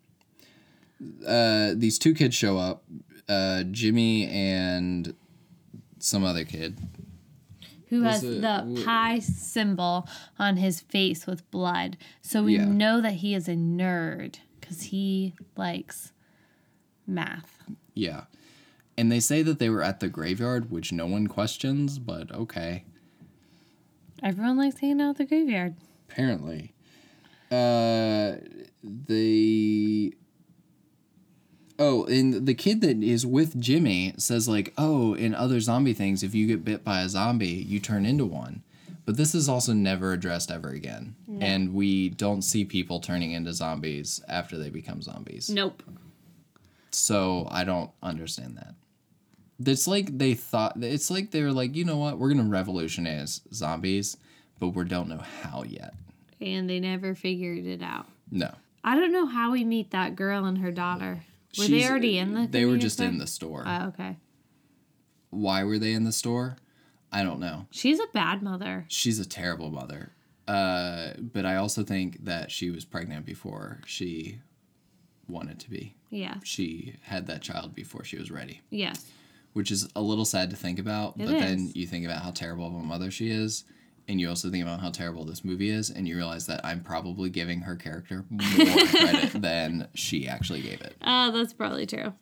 [1.26, 2.84] Uh, these two kids show up,
[3.28, 5.14] uh, Jimmy and
[6.04, 6.78] some other kid.
[7.88, 11.96] Who Was has it- the wh- pie symbol on his face with blood.
[12.22, 12.64] So we Yeah.
[12.66, 16.12] know that he is a nerd because he likes
[17.06, 17.58] math.
[17.94, 18.24] Yeah.
[18.96, 22.84] And they say that they were at the graveyard, which no one questions, but okay.
[24.22, 25.74] Everyone likes hanging out at the graveyard.
[26.08, 26.72] Apparently.
[27.50, 28.36] Uh,
[28.82, 30.14] the
[31.78, 36.22] Oh, and the kid that is with Jimmy says like, "Oh, in other zombie things,
[36.22, 38.62] if you get bit by a zombie, you turn into one."
[39.04, 41.14] But this is also never addressed ever again.
[41.40, 45.50] And we don't see people turning into zombies after they become zombies.
[45.50, 45.82] Nope.
[46.90, 48.74] So I don't understand that.
[49.66, 53.42] It's like they thought it's like they were like, you know what, we're gonna revolutionize
[53.52, 54.16] zombies,
[54.58, 55.94] but we don't know how yet.
[56.40, 58.06] And they never figured it out.
[58.30, 58.54] No.
[58.82, 61.24] I don't know how we meet that girl and her daughter.
[61.58, 63.06] Were they already in the They were just store?
[63.08, 63.64] in the store.
[63.66, 64.16] Oh, okay.
[65.30, 66.56] Why were they in the store?
[67.12, 67.66] I don't know.
[67.70, 68.86] She's a bad mother.
[68.88, 70.12] She's a terrible mother.
[70.48, 74.40] Uh, but I also think that she was pregnant before she
[75.28, 75.94] wanted to be.
[76.10, 76.36] Yeah.
[76.44, 79.06] She had that child before she was ready, Yes.
[79.54, 81.14] which is a little sad to think about.
[81.18, 83.64] It but then you think about how terrible of a mother she is,
[84.08, 86.80] and you also think about how terrible this movie is, and you realize that I'm
[86.82, 88.40] probably giving her character more
[88.88, 90.94] credit than she actually gave it.
[91.04, 92.12] Oh, that's probably true.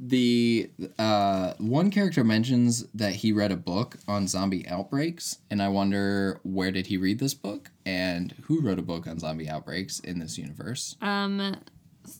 [0.00, 5.68] The uh, one character mentions that he read a book on zombie outbreaks, and I
[5.68, 10.00] wonder where did he read this book and who wrote a book on zombie outbreaks
[10.00, 10.96] in this universe.
[11.00, 11.56] Um,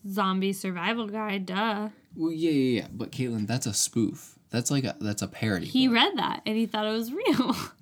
[0.08, 1.88] zombie survival guide, duh.
[2.14, 2.86] Well, yeah, yeah, yeah.
[2.92, 4.38] But Caitlin, that's a spoof.
[4.50, 5.66] That's like a that's a parody.
[5.66, 5.96] He book.
[5.96, 7.56] read that and he thought it was real.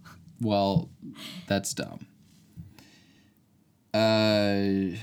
[0.42, 0.90] Well,
[1.46, 2.06] that's dumb.
[3.94, 4.96] Uh,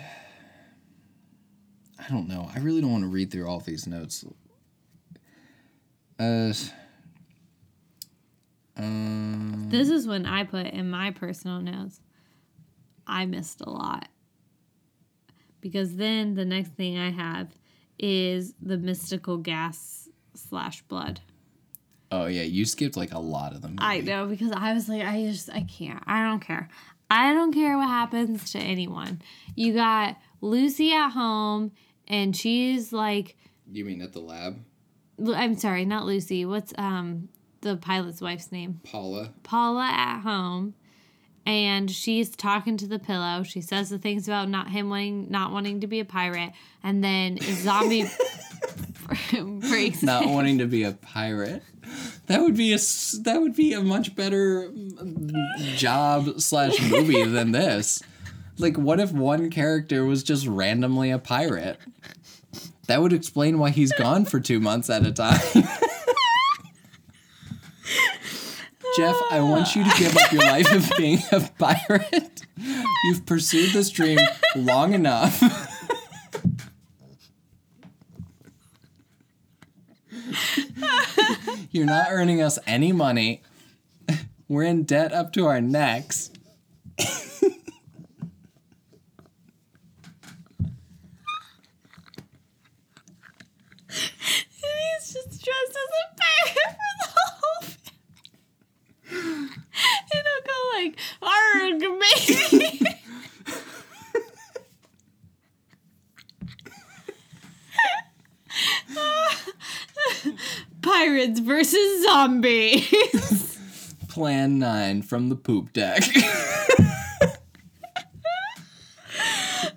[1.98, 2.50] I don't know.
[2.54, 4.26] I really don't want to read through all these notes.
[6.20, 6.54] Uh.
[8.76, 12.02] Um, this is when I put in my personal notes.
[13.08, 14.10] I missed a lot.
[15.62, 17.50] Because then the next thing I have
[17.98, 21.22] is the mystical gas slash blood.
[22.12, 23.76] Oh yeah, you skipped like a lot of them.
[23.78, 26.04] I know because I was like, I just, I can't.
[26.06, 26.70] I don't care.
[27.10, 29.22] I don't care what happens to anyone.
[29.56, 31.72] You got Lucy at home,
[32.08, 33.38] and she's like,
[33.72, 34.64] You mean at the lab,
[35.34, 36.46] I'm sorry, not Lucy.
[36.46, 37.30] What's um
[37.62, 38.80] the pilot's wife's name?
[38.84, 39.34] Paula?
[39.44, 40.76] Paula at home,
[41.46, 43.44] and she's talking to the pillow.
[43.44, 46.52] She says the things about not him wanting not wanting to be a pirate,
[46.84, 48.06] and then zombie
[49.60, 50.04] breaks.
[50.04, 50.34] Not in.
[50.34, 51.64] wanting to be a pirate.
[52.28, 52.78] That would be a
[53.24, 54.72] that would be a much better
[55.76, 58.04] job slash movie than this.
[58.58, 61.80] Like, what if one character was just randomly a pirate?
[62.88, 65.40] That would explain why he's gone for two months at a time.
[69.00, 72.42] Jeff, I want you to give up your life of being a pirate.
[73.06, 74.20] You've pursued this dream
[74.58, 75.42] long enough.
[81.72, 83.42] You're not earning us any money.
[84.50, 86.32] We're in debt up to our necks.
[86.98, 87.14] He's
[95.14, 97.80] just dressed as a pirate for the whole film.
[100.12, 101.80] And he'll go like, "Arg,
[102.28, 102.96] baby."
[110.82, 113.58] Pirates versus zombies.
[114.10, 116.04] Plan 9 from the poop deck.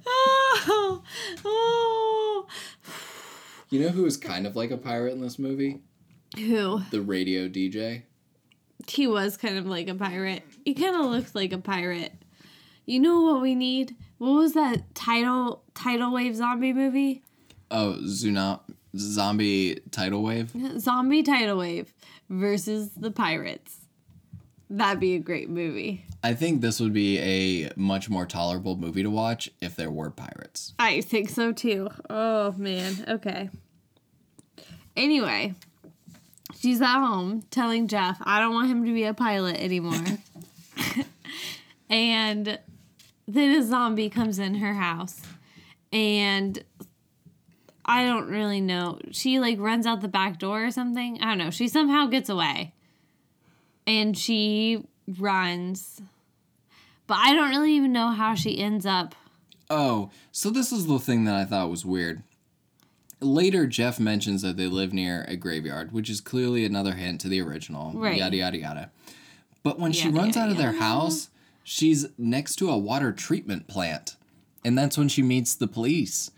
[0.06, 1.02] oh,
[1.44, 2.46] oh.
[3.70, 5.82] you know who is kind of like a pirate in this movie?
[6.36, 6.80] Who?
[6.90, 8.02] The radio DJ.
[8.88, 10.42] He was kind of like a pirate.
[10.64, 12.12] He kind of looked like a pirate.
[12.84, 13.96] You know what we need?
[14.18, 17.22] What was that tidal tidal wave zombie movie?
[17.70, 18.60] Oh, Zuna
[18.96, 20.52] zombie tidal wave.
[20.78, 21.92] Zombie tidal wave
[22.28, 23.78] versus the pirates.
[24.68, 26.04] That'd be a great movie.
[26.24, 30.10] I think this would be a much more tolerable movie to watch if there were
[30.10, 30.72] pirates.
[30.78, 31.88] I think so too.
[32.08, 33.04] Oh man.
[33.08, 33.50] Okay.
[34.96, 35.54] Anyway,
[36.62, 40.04] she's at home telling Jeff, I don't want him to be a pilot anymore.
[41.90, 42.58] and
[43.26, 45.20] then a zombie comes in her house.
[45.92, 46.62] And
[47.84, 48.98] I don't really know.
[49.10, 51.20] She like runs out the back door or something.
[51.20, 51.50] I don't know.
[51.50, 52.72] She somehow gets away.
[53.86, 54.86] And she
[55.18, 56.00] runs.
[57.06, 59.14] But I don't really even know how she ends up
[59.74, 62.22] Oh, so this is the thing that I thought was weird.
[63.22, 67.28] Later, Jeff mentions that they live near a graveyard, which is clearly another hint to
[67.28, 67.92] the original.
[67.92, 68.18] Right.
[68.18, 68.90] Yada, yada, yada.
[69.62, 70.84] But when she runs yada, out of their yada.
[70.84, 71.28] house,
[71.64, 74.16] she's next to a water treatment plant.
[74.64, 76.30] And that's when she meets the police.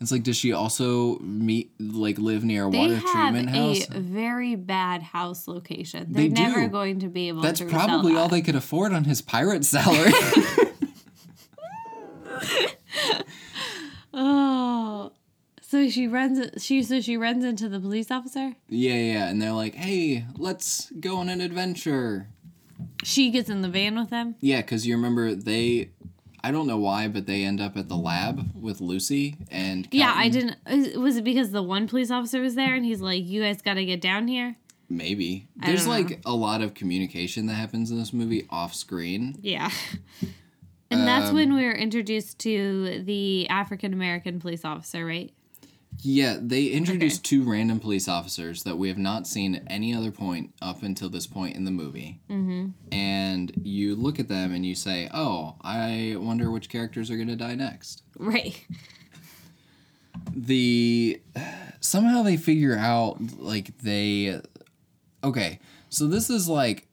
[0.00, 3.86] It's like, does she also meet, like, live near a They water treatment house?
[3.90, 6.06] a very bad house location.
[6.10, 6.68] They They're never do.
[6.68, 9.20] going to be able to That's to probably resell all they could afford on his
[9.20, 10.12] pirate salary.
[14.12, 14.49] Oh,
[15.70, 16.62] so she runs.
[16.62, 18.54] She so she runs into the police officer.
[18.68, 19.28] yeah, yeah.
[19.28, 22.28] And they're like, hey, let's go on an adventure.
[23.04, 24.34] She gets in the van with them.
[24.40, 25.90] Yeah, because you remember they,
[26.42, 29.86] I don't know why, but they end up at the lab with Lucy and.
[29.92, 30.56] Yeah, I didn't.
[30.98, 33.74] Was it because the one police officer was there and he's like, "You guys got
[33.74, 34.56] to get down here."
[34.92, 39.36] Maybe I there's like a lot of communication that happens in this movie off screen.
[39.40, 39.70] Yeah.
[40.92, 45.32] And that's Um, when we were introduced to the African American police officer, right?
[46.02, 50.10] Yeah, they introduced two random police officers that we have not seen at any other
[50.10, 52.20] point up until this point in the movie.
[52.30, 52.68] Mm-hmm.
[52.92, 57.36] And you look at them and you say, "Oh, I wonder which characters are gonna
[57.36, 58.66] die next." Right.
[60.34, 61.20] the
[61.80, 64.40] somehow they figure out like they
[65.22, 66.86] okay so this is like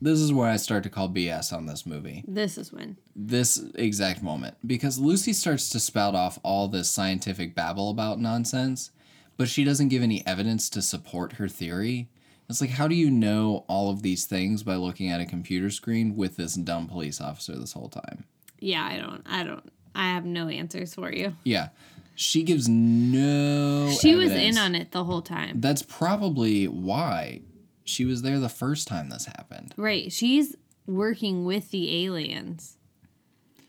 [0.00, 2.96] this is where i start to call bs on this movie This is when.
[3.14, 8.90] this exact moment because lucy starts to spout off all this scientific babble about nonsense
[9.36, 12.08] but she doesn't give any evidence to support her theory
[12.48, 15.70] it's like how do you know all of these things by looking at a computer
[15.70, 18.24] screen with this dumb police officer this whole time
[18.58, 19.22] Yeah, I don't.
[19.26, 19.70] I don't.
[19.94, 21.34] I have no answers for you.
[21.44, 21.68] yeah
[22.16, 25.60] she gives no She was in on it the whole time.
[25.60, 27.40] That's probably why
[27.84, 29.74] she was there the first time this happened.
[29.76, 30.12] Right.
[30.12, 30.56] She's
[30.86, 32.76] working with the aliens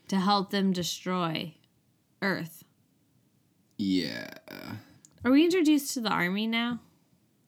[0.07, 1.53] to help them destroy
[2.22, 2.64] Earth.
[3.78, 4.30] Yeah.
[5.24, 6.80] Are we introduced to the army now?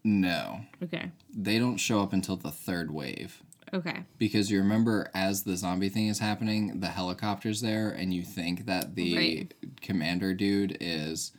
[0.03, 0.61] No.
[0.84, 1.11] Okay.
[1.36, 3.41] They don't show up until the third wave.
[3.74, 4.03] Okay.
[4.20, 8.66] Because you remember, as the zombie thing is happening, the helicopter's there, and you think
[8.68, 9.53] that the Right.
[9.82, 11.32] commander dude is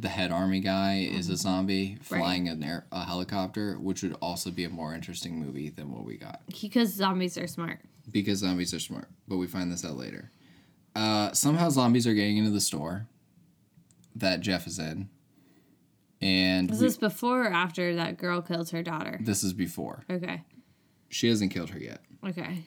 [0.00, 1.34] the head army guy is Mm-hmm.
[1.34, 5.68] a zombie flying an air, a helicopter, which would also be a more interesting movie
[5.68, 6.40] than what we got.
[6.60, 7.80] Because zombies are smart.
[8.10, 9.08] because zombies are smart.
[9.28, 10.30] But we find this out later.
[10.96, 13.06] Uh, somehow zombies are getting into the store
[14.16, 15.08] that Jeff is in,
[16.20, 19.18] and Is we- this before or after that girl kills her daughter?
[19.22, 20.42] this is before Okay.
[21.10, 22.00] she hasn't killed her yet.
[22.26, 22.64] Okay.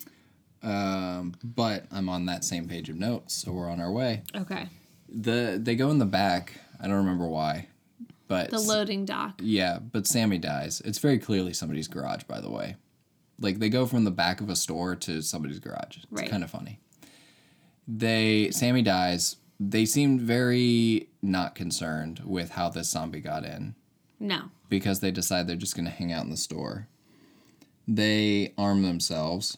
[0.61, 4.23] Um, but I'm on that same page of notes, so we're on our way.
[4.35, 4.67] Okay.
[5.09, 6.53] The they go in the back.
[6.83, 7.67] I don't remember why,
[8.27, 9.39] but The loading dock.
[9.41, 10.81] Yeah, but Sammy dies.
[10.83, 12.75] It's very clearly somebody's garage, by the way.
[13.39, 15.97] Like they go from the back of a store to somebody's garage.
[15.97, 16.29] It's Right.
[16.29, 16.79] kind of funny.
[17.87, 19.37] They Sammy dies.
[19.59, 23.75] They seemed very not concerned with how this zombie got in
[24.19, 24.49] No.
[24.67, 26.87] because they decide they're just going to hang out in the store.
[27.87, 29.55] They arm themselves.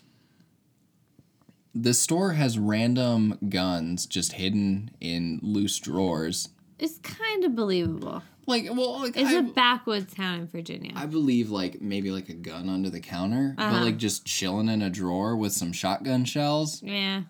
[1.74, 6.50] The store has random guns just hidden in loose drawers.
[6.80, 8.22] It's kind of believable.
[8.48, 10.92] Like, well, like It's I- a backwoods town in Virginia.
[10.96, 13.86] I believe like maybe like a gun under the counter, but Uh-huh.
[13.86, 16.84] like just chilling in a drawer with some shotgun shells.
[16.84, 17.24] yeah.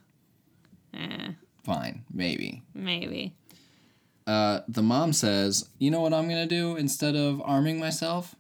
[0.94, 1.32] Eh,
[1.64, 2.64] Fine, maybe.
[2.74, 3.34] maybe.
[4.28, 8.36] Uh, the mom says, "You know what I'm gonna do instead of arming myself?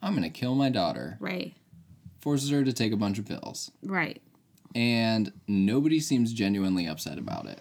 [0.00, 1.54] I'm gonna kill my daughter." Right.
[2.20, 4.22] Forces her to take a bunch of pills, Right.
[4.74, 7.60] and nobody seems genuinely upset about it.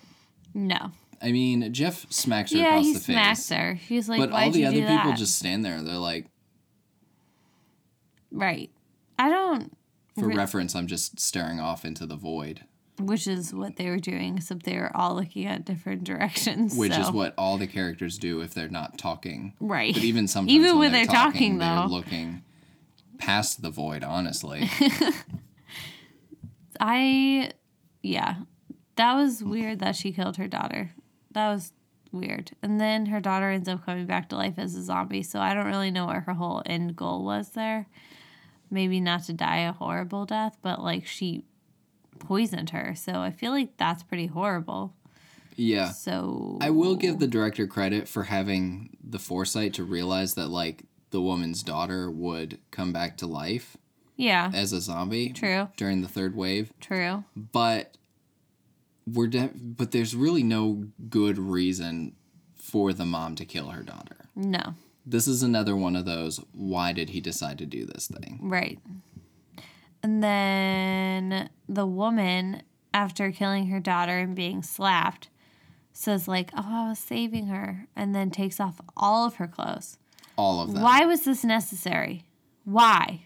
[0.53, 0.91] No.
[1.21, 3.73] I mean, Jeff smacks her Yeah, across he the smacks face, her.
[3.73, 5.17] He's like, but all the other people that?
[5.17, 5.81] just stand there.
[5.81, 6.27] They're like,
[8.31, 8.69] Right.
[9.17, 9.75] I don't.
[10.19, 12.65] for Re- reference, I'm just staring off into the void.
[12.99, 16.75] Which is what they were doing, except they were all looking at different directions.
[16.75, 19.53] which is what all the characters do if they're not talking.
[19.59, 19.93] Right.
[19.93, 21.85] But even sometimes Even when, when they're, they're talking, talking, they're though.
[21.95, 22.43] looking
[23.17, 24.03] past the void.
[24.03, 24.69] Honestly,
[26.79, 27.51] I,
[28.03, 28.35] yeah,
[28.95, 30.91] that was weird that she killed her daughter.
[31.37, 31.71] That was
[32.11, 32.49] weird.
[32.63, 35.21] And then her daughter ends up coming back to life as a zombie.
[35.21, 37.85] So I don't really know what her whole end goal was there.
[38.71, 41.43] Maybe not to die a horrible death, but like she
[42.17, 42.95] poisoned her.
[42.95, 44.95] So I feel like that's pretty horrible.
[45.55, 45.91] yeah.
[45.91, 50.85] So I will give the director credit for having the foresight to realize that like
[51.11, 53.77] the woman's daughter would come back to life
[54.15, 55.69] yeah, as a zombie True.
[55.77, 57.23] during the third wave, true.
[57.35, 57.96] but
[59.11, 62.13] we're de- but there's really no good reason
[62.55, 64.27] for the mom to kill her daughter.
[64.35, 68.39] No, This is another one of those why did he decide to do this thing?
[68.41, 68.79] right.
[70.03, 72.61] And then the woman,
[72.93, 75.29] after killing her daughter and being slapped,
[75.91, 79.97] says like, "Oh, I was saving her," and then takes off all of her clothes.
[80.35, 80.83] All of that.
[80.83, 82.23] Why was this necessary?
[82.63, 83.21] Why?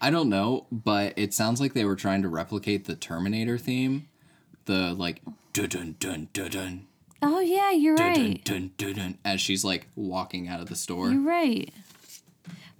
[0.00, 4.07] I don't know, but it sounds like they were trying to replicate the Terminator theme.
[4.68, 5.22] The like
[5.54, 6.86] dun dun dun dun dun
[7.22, 8.44] Oh yeah, you're dun right.
[8.44, 11.10] dun dun dun dun, as she's like walking out of the store.
[11.10, 11.72] You're right.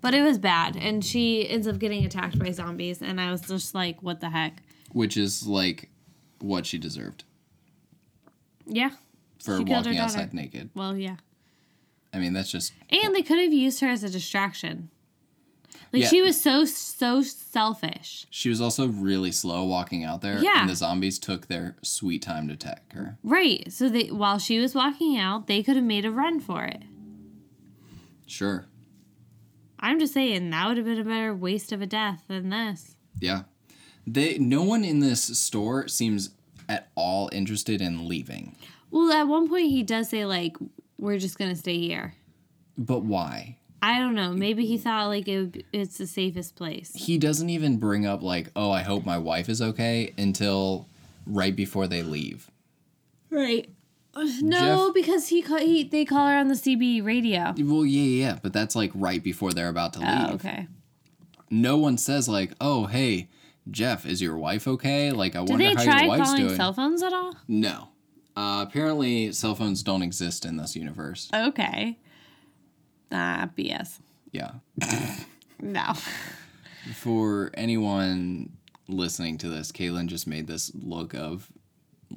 [0.03, 3.41] But it was bad, and she ends up getting attacked by zombies, and I was
[3.41, 4.63] just like, "What the heck?"
[4.93, 5.89] Which is like
[6.41, 7.25] what she deserved
[8.67, 8.91] Yeah.
[9.43, 10.69] for She walking outside naked.
[10.75, 11.17] Well, yeah.
[12.13, 14.91] I mean, that's just And they could have used her as a distraction.
[15.93, 16.09] Like Yeah.
[16.09, 18.27] she was so so selfish.
[18.31, 20.39] she was also really slow walking out there.
[20.39, 20.61] Yeah.
[20.61, 23.17] And the zombies took their sweet time to attack her.
[23.23, 23.73] Right.
[23.73, 26.83] So they while she was walking out, they could have made a run for it.
[28.27, 28.67] Sure.
[29.81, 32.97] I'm just saying that would have been a better waste of a death than this.
[33.21, 33.43] Yeah.
[34.07, 36.31] They no one in this store seems
[36.69, 38.57] at all interested in leaving.
[38.91, 40.57] Well, at one point he does say like
[40.99, 42.15] we're just going to stay here.
[42.77, 43.57] But why?
[43.83, 44.33] I don't know.
[44.33, 46.93] Maybe he thought like it would, it's the safest place.
[46.95, 50.89] he doesn't even bring up like, "Oh, I hope my wife is okay" until
[51.27, 52.51] right before they leave.
[53.31, 53.69] Right.
[54.41, 57.55] No, Jeff- because he, ca- he they call her on the CB radio.
[57.57, 60.09] Well, yeah, yeah, but that's like right before they're about to leave.
[60.31, 60.67] Oh, okay.
[61.51, 63.29] No one says like, "Oh, hey,
[63.71, 66.57] Jeff, is your wife okay?" Like, I Did wonder how your wife's calling doing.
[66.57, 67.35] cell phones at all?
[67.47, 67.89] no.
[68.37, 71.29] Uh, apparently, cell phones don't exist in this universe.
[71.35, 71.99] Okay.
[73.13, 73.99] Ah, BS.
[74.33, 74.53] Yeah.
[75.61, 75.95] No.
[76.95, 78.51] For anyone
[78.89, 81.51] listening to this, Caitlin just made this look of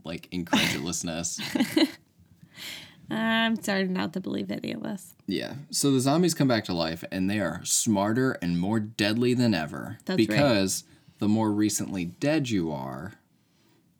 [0.03, 1.39] like incredulousness.
[3.09, 5.13] I'm starting not to believe any of this.
[5.27, 5.55] Yeah.
[5.69, 9.53] So the zombies come back to life and they are smarter and more deadly than
[9.53, 9.97] ever.
[10.05, 10.27] That's right.
[10.27, 10.83] because
[11.19, 13.13] the more recently dead you are,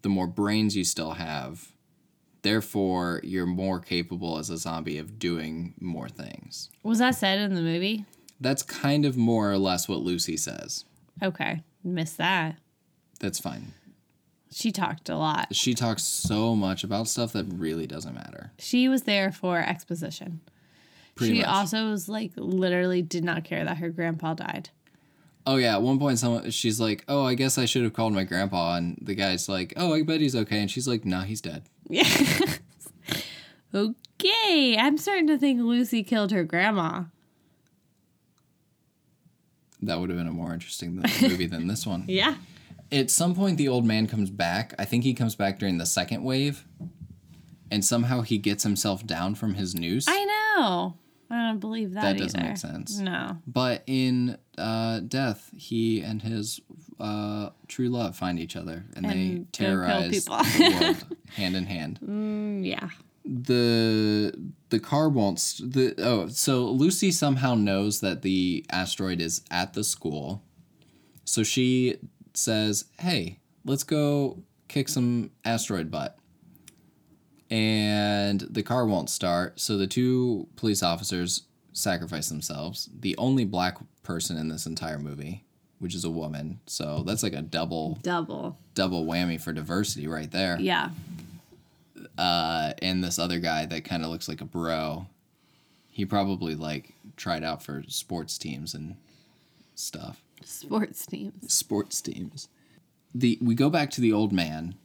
[0.01, 1.70] the more brains you still have.
[2.43, 6.69] Therefore, you're more capable as a zombie of doing more things.
[6.83, 8.05] Was that said in the movie?
[8.39, 10.85] That's kind of more or less what Lucy says.
[11.21, 11.61] Okay.
[11.83, 12.57] Missed that.
[13.19, 13.73] That's fine.
[14.51, 15.55] She talked a lot.
[15.55, 18.51] She talks so much about stuff that really doesn't matter.
[18.59, 20.41] She was there for exposition.
[21.15, 21.47] Pretty she much.
[21.47, 24.69] also was like literally did not care that her grandpa died.
[25.45, 28.13] Oh yeah, at one point someone she's like, "Oh, I guess I should have called
[28.13, 31.21] my grandpa." And the guy's like, "Oh, I bet he's okay." And she's like, "Nah,
[31.23, 32.07] he's dead." Yeah.
[33.73, 34.77] okay.
[34.77, 37.05] I'm starting to think Lucy killed her grandma.
[39.81, 42.05] That would have been a more interesting movie than this one.
[42.07, 42.35] Yeah.
[42.91, 44.73] at some point the old man comes back.
[44.77, 46.65] I think he comes back during the second wave.
[47.71, 50.05] And somehow he gets himself down from his noose.
[50.07, 50.95] I know.
[51.31, 52.01] I don't believe that.
[52.01, 52.49] That doesn't either.
[52.49, 52.97] make sense.
[52.99, 53.37] No.
[53.47, 56.59] But in uh, death, he and his
[56.99, 60.37] uh, true love find each other and, they And kill terrorize people.
[60.37, 61.99] the world hand in hand.
[62.05, 62.89] Mm, yeah.
[63.23, 64.33] The
[64.69, 65.39] the car won't.
[65.39, 70.41] St- the oh, so Lucy somehow knows that the asteroid is at the school,
[71.23, 71.97] so she
[72.33, 76.17] says, "Hey, let's go kick some asteroid butt."
[77.51, 81.43] And the car won't start, so the two police officers
[81.73, 82.89] sacrifice themselves.
[82.97, 85.43] The only black person in this entire movie,
[85.79, 86.61] which is a woman.
[86.65, 88.57] So that's like a double Double.
[88.73, 90.57] double whammy for diversity right there.
[90.61, 90.91] Yeah.
[92.17, 95.07] Uh, and this other guy that kind of looks like a bro.
[95.89, 98.95] He probably like tried out for sports teams and
[99.75, 100.21] stuff.
[100.43, 101.53] Sports teams.
[101.53, 102.47] Sports teams.
[103.13, 104.75] The we go back to the old man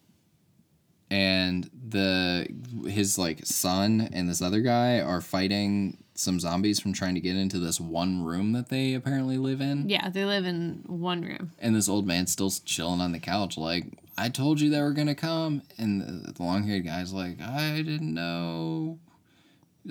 [1.10, 2.48] and the
[2.88, 7.36] his like son and this other guy are fighting some zombies from trying to get
[7.36, 9.88] into this one room that they apparently live in.
[9.88, 11.52] Yeah, they live in one room.
[11.58, 13.84] And this old man's still chilling on the couch, like,
[14.16, 15.62] I told you they were gonna come.
[15.78, 18.98] And the, the long haired guy's like, I didn't know.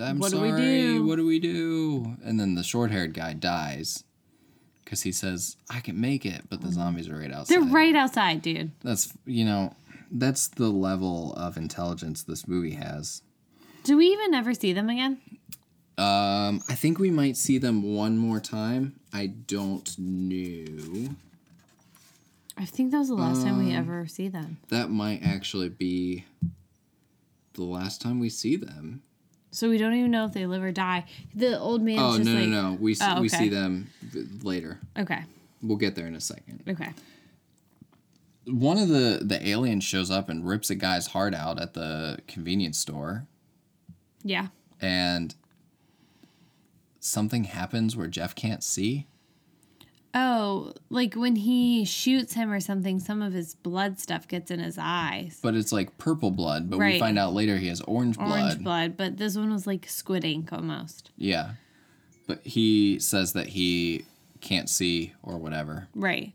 [0.01, 0.51] I'm What do sorry.
[0.51, 2.17] we do?" What do we do?
[2.23, 4.03] And then the short haired guy dies
[4.83, 6.73] because he says, I can make it, but the mm.
[6.73, 7.55] zombies are right outside.
[7.55, 8.71] They're right outside, dude.
[8.83, 9.73] That's, you know,
[10.11, 13.21] that's the level of intelligence this movie has.
[13.83, 15.19] Do we even ever see them again?
[15.97, 18.99] Um, I think we might see them one more time.
[19.13, 21.15] I don't know.
[22.57, 24.57] I think that was the last time we Um, ever see them.
[24.69, 26.25] That might actually be
[27.53, 29.01] the last time we see them.
[29.51, 31.05] So we don't even know if they live or die.
[31.33, 31.99] The old man.
[31.99, 32.77] Oh just no, like, no, no!
[32.77, 33.89] We Oh, we see them
[34.43, 34.79] later.
[34.97, 35.23] Okay.
[35.61, 36.63] We'll get there in a second.
[36.67, 36.91] Okay.
[38.47, 42.19] One of the the aliens shows up and rips a guy's heart out at the
[42.27, 43.25] convenience store,
[44.23, 44.47] Yeah.
[44.79, 45.33] and
[46.99, 49.07] something happens where Jeff can't see.
[50.17, 54.59] Oh, like when he shoots him or something, some of his blood stuff gets in
[54.59, 55.39] his eyes.
[55.41, 58.43] But it's like purple blood, but we find out later he has orange blood.
[58.43, 61.11] Orange blood, but this one was like squid ink almost.
[61.17, 61.51] Yeah.
[62.27, 64.05] But he says that he
[64.39, 65.89] can't see or whatever.
[65.93, 66.33] Right.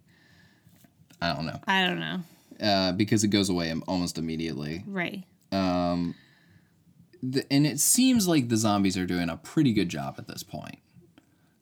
[1.20, 1.60] I don't know.
[1.66, 2.20] I don't know.
[2.60, 4.84] Uh, because it goes away almost immediately.
[4.86, 5.24] Right.
[5.52, 6.14] Um,
[7.22, 10.42] the, and it seems like the zombies are doing a pretty good job at this
[10.42, 10.78] point.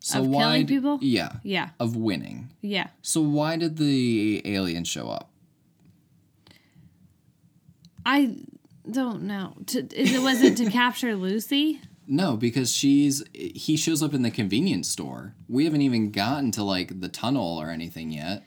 [0.01, 0.99] So Of why killing d- people?
[1.03, 1.33] Yeah.
[1.43, 1.71] Yeah.
[1.81, 2.51] Of winning.
[2.61, 2.89] Yeah.
[3.03, 5.31] So why did the aliens show up?
[8.07, 8.37] I
[8.91, 9.55] don't know.
[9.67, 11.81] To, is it was it to capture Lucy?
[12.07, 15.35] No, because she's he shows up in the convenience store.
[15.47, 18.45] We haven't even gotten to like the tunnel or anything yet.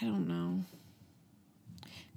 [0.00, 0.64] I don't know.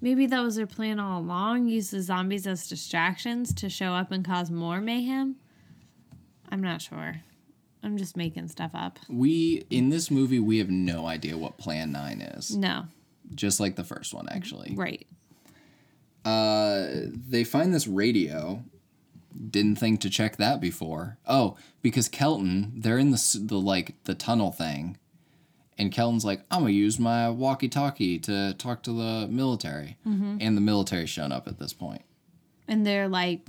[0.02, 1.68] Maybe that was their plan all along.
[1.68, 5.38] Use the zombies as distractions to show up and cause more mayhem.
[6.50, 7.22] I'm not sure.
[7.82, 9.00] I'm just making stuff up.
[9.10, 12.56] We in this movie we have no idea what Plan 9 is.
[12.56, 12.86] No.
[13.34, 14.74] Just like the first one actually.
[14.76, 15.08] Right.
[16.26, 18.64] Uh they find this radio.
[19.50, 21.18] Didn't think to check that before.
[21.26, 24.98] Oh, because Kelton, they're in the the like the tunnel thing.
[25.78, 30.62] And Kelton's like, I'm gonna use my walkie-talkie to talk to the military, and the
[30.62, 32.04] military shown up at this point.
[32.68, 33.42] And they're like,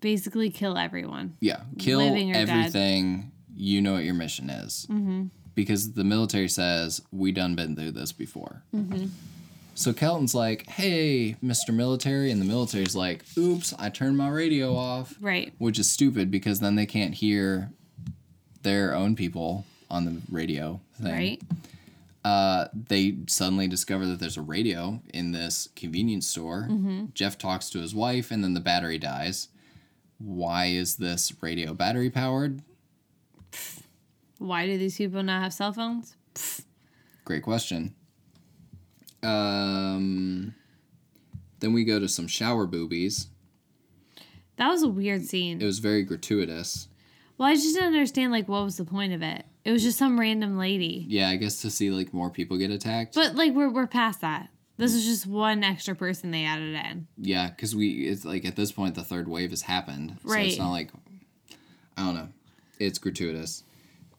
[0.00, 1.36] basically kill everyone.
[1.40, 2.48] Yeah, kill or dead.
[2.48, 3.32] everything.
[3.54, 4.86] You know what your mission is.
[4.90, 5.26] Mm-hmm.
[5.54, 8.62] Because the military says we done been through this before.
[8.74, 9.06] Mm-hmm.
[9.74, 14.74] So Kelton's like, "Hey, Mister Military," and the military's like, "Oops, I turned my radio
[14.76, 15.52] off." Right.
[15.58, 17.70] Which is stupid because then they can't hear
[18.62, 21.12] their own people on the radio thing.
[21.12, 21.42] Right.
[22.24, 26.66] Uh, they suddenly discover that there's a radio in this convenience store.
[26.70, 27.06] Mm-hmm.
[27.14, 29.48] Jeff talks to his wife, and then the battery dies.
[30.18, 32.60] Why is this radio battery powered?
[34.38, 36.16] Why do these people not have cell phones?
[37.24, 37.94] Great question.
[39.22, 40.54] Um,
[41.60, 43.28] then we go to some shower boobies.
[44.56, 45.60] That was a weird scene.
[45.60, 46.88] It was very gratuitous.
[47.36, 49.44] well, I just didn't understand like what was the point of it.
[49.68, 51.04] It was just some random lady.
[51.08, 53.14] Yeah, I guess to see like more people get attacked.
[53.14, 54.48] But like we're we're past that.
[54.78, 57.06] This is just one extra person they added in.
[57.18, 60.44] yeah, because we it's like at this point the third wave has happened, Right.
[60.44, 60.90] so it's not like
[61.98, 62.28] I don't know.
[62.78, 63.62] It's gratuitous.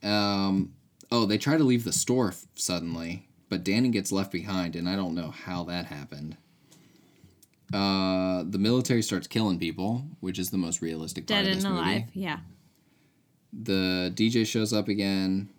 [0.03, 0.73] Um,
[1.11, 4.87] oh, they try to leave the store f- suddenly, but Danny gets left behind, and
[4.87, 6.37] I don't know how that happened.
[7.73, 11.73] Uh, the military starts killing people, which is the most realistic part of this and
[11.75, 11.89] movie.
[11.89, 12.03] alive.
[12.13, 12.39] Yeah.
[13.53, 15.49] The DJ shows up again,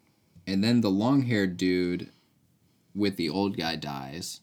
[0.47, 2.11] and then the long haired dude
[2.95, 4.41] with the old guy dies.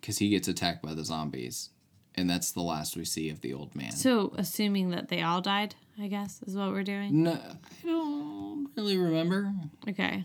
[0.00, 1.70] because he gets attacked by the zombies,
[2.14, 3.92] and that's the last we see of the old man.
[3.92, 7.22] So, assuming that they all died, I guess is what we're doing.
[7.24, 9.52] no, I don't really remember.
[9.88, 10.24] Okay,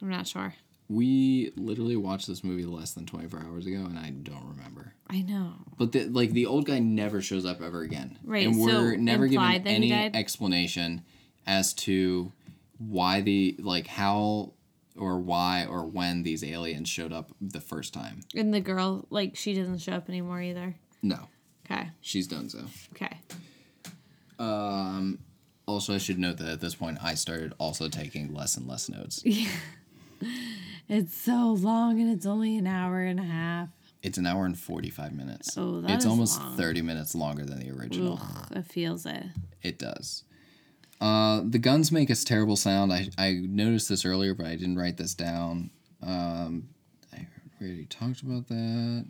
[0.00, 0.54] I'm not sure.
[0.88, 4.92] We literally watched this movie less than 24 hours ago, and I don't remember.
[5.08, 5.52] I know.
[5.78, 8.96] But the, like the old guy never shows up ever again, Right, And we're so
[8.96, 11.02] never given implied that he any explanation
[11.46, 12.32] as to
[12.78, 14.52] why the like how
[14.96, 18.20] or why or when these aliens showed up the first time.
[18.36, 20.74] And the girl, like, she doesn't show up anymore either.
[21.02, 21.28] No,
[21.64, 21.88] Okay.
[22.02, 22.64] she's done so.
[22.92, 23.16] Okay.
[24.38, 25.18] Um,
[25.66, 28.88] also, I should note that at this point, I started also taking less and less
[28.88, 29.22] notes.
[29.24, 29.48] Yeah.
[30.88, 33.68] It's so long and it's only an hour and a half.
[34.02, 35.56] It's an hour and 45 minutes.
[35.56, 36.56] Oh, that It's is almost long.
[36.56, 38.20] 30 minutes longer than the original.
[38.20, 39.24] Ugh, it feels it.
[39.62, 40.24] It does.
[41.02, 42.92] Uh, the guns make a terrible sound.
[42.92, 45.70] I, I noticed this earlier, but I didn't write this down.
[46.00, 46.68] Um,
[47.12, 47.26] I
[47.60, 49.06] already talked about that.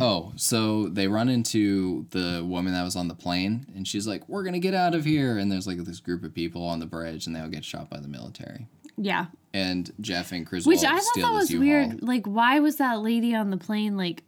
[0.00, 4.28] Oh, so they run into the woman that was on the plane, and she's like,
[4.28, 6.86] "We're gonna get out of here!" And there's like this group of people on the
[6.86, 8.66] bridge, and they all get shot by the military.
[8.96, 9.26] Yeah.
[9.52, 11.66] And Jeff and Criswell Which I thought that was U-Haul.
[11.68, 12.02] weird.
[12.02, 13.96] Like, why was that lady on the plane?
[13.96, 14.24] Like,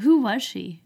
[0.00, 0.82] who was she?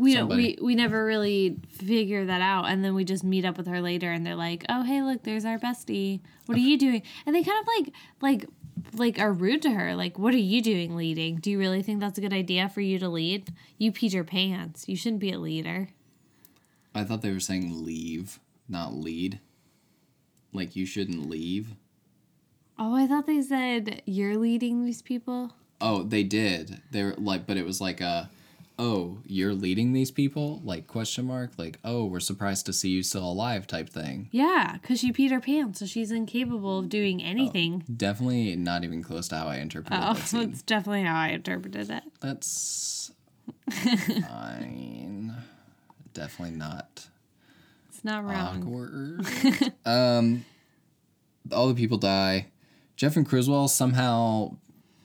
[0.00, 3.58] We don't, we we never really figure that out, and then we just meet up
[3.58, 6.20] with her later, and they're like, "Oh, hey, look, there's our bestie.
[6.46, 8.46] What are you doing?" And they kind of like like
[8.94, 9.94] like are rude to her.
[9.94, 11.36] Like, "What are you doing leading?
[11.36, 13.52] Do you really think that's a good idea for you to lead?
[13.76, 14.88] You peed your pants.
[14.88, 15.90] You shouldn't be a leader."
[16.94, 19.38] I thought they were saying leave, not lead.
[20.52, 21.74] Like you shouldn't leave.
[22.78, 25.52] Oh, I thought they said you're leading these people.
[25.80, 26.80] Oh, they did.
[26.90, 28.30] They were like, but it was like a,
[28.80, 30.60] oh, you're leading these people?
[30.64, 31.52] Like question mark?
[31.58, 34.28] Like, oh, we're surprised to see you still alive type thing.
[34.32, 37.84] Yeah, because she peed her pants, so she's incapable of doing anything.
[37.94, 40.04] Definitely not even close to how I interpreted it.
[40.04, 40.50] Oh, that scene.
[40.50, 42.02] that's definitely how I interpreted it.
[42.20, 43.12] That's
[43.70, 45.34] fine.
[46.14, 47.08] Definitely not
[47.90, 48.62] It's not wrong.
[48.62, 49.72] awkward.
[49.84, 50.44] um,
[51.52, 52.46] all the people die.
[52.96, 54.56] Jeff and Criswell somehow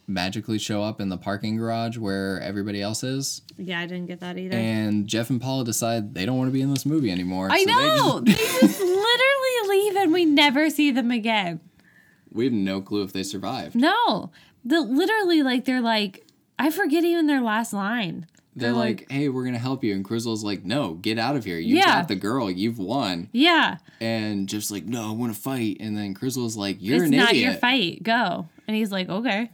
[0.07, 3.41] magically show up in the parking garage where everybody else is.
[3.57, 4.56] Yeah, I didn't get that either.
[4.56, 7.49] And Jeff and Paula decide they don't want to be in this movie anymore.
[7.52, 8.19] I so know.
[8.19, 11.60] They They just, just, literally leave and we never see them again.
[12.32, 13.76] we have no clue if they survived.
[13.76, 14.32] No.
[14.64, 16.26] The literally like they're like
[16.57, 18.27] I forget even their last line.
[18.57, 21.44] They're They're like, "Hey, we're gonna help you," and Criswell's like, "No, get out of
[21.44, 21.57] here.
[21.60, 21.86] You Yeah.
[21.99, 22.49] got the girl.
[22.49, 23.80] You've won." Yeah.
[23.99, 27.18] And Jeff's like, "No, I want to fight." And then Criswell's like, "You're it's an
[27.18, 28.02] not idiot." your fight.
[28.03, 28.48] Go.
[28.65, 29.52] And he's like, Okay.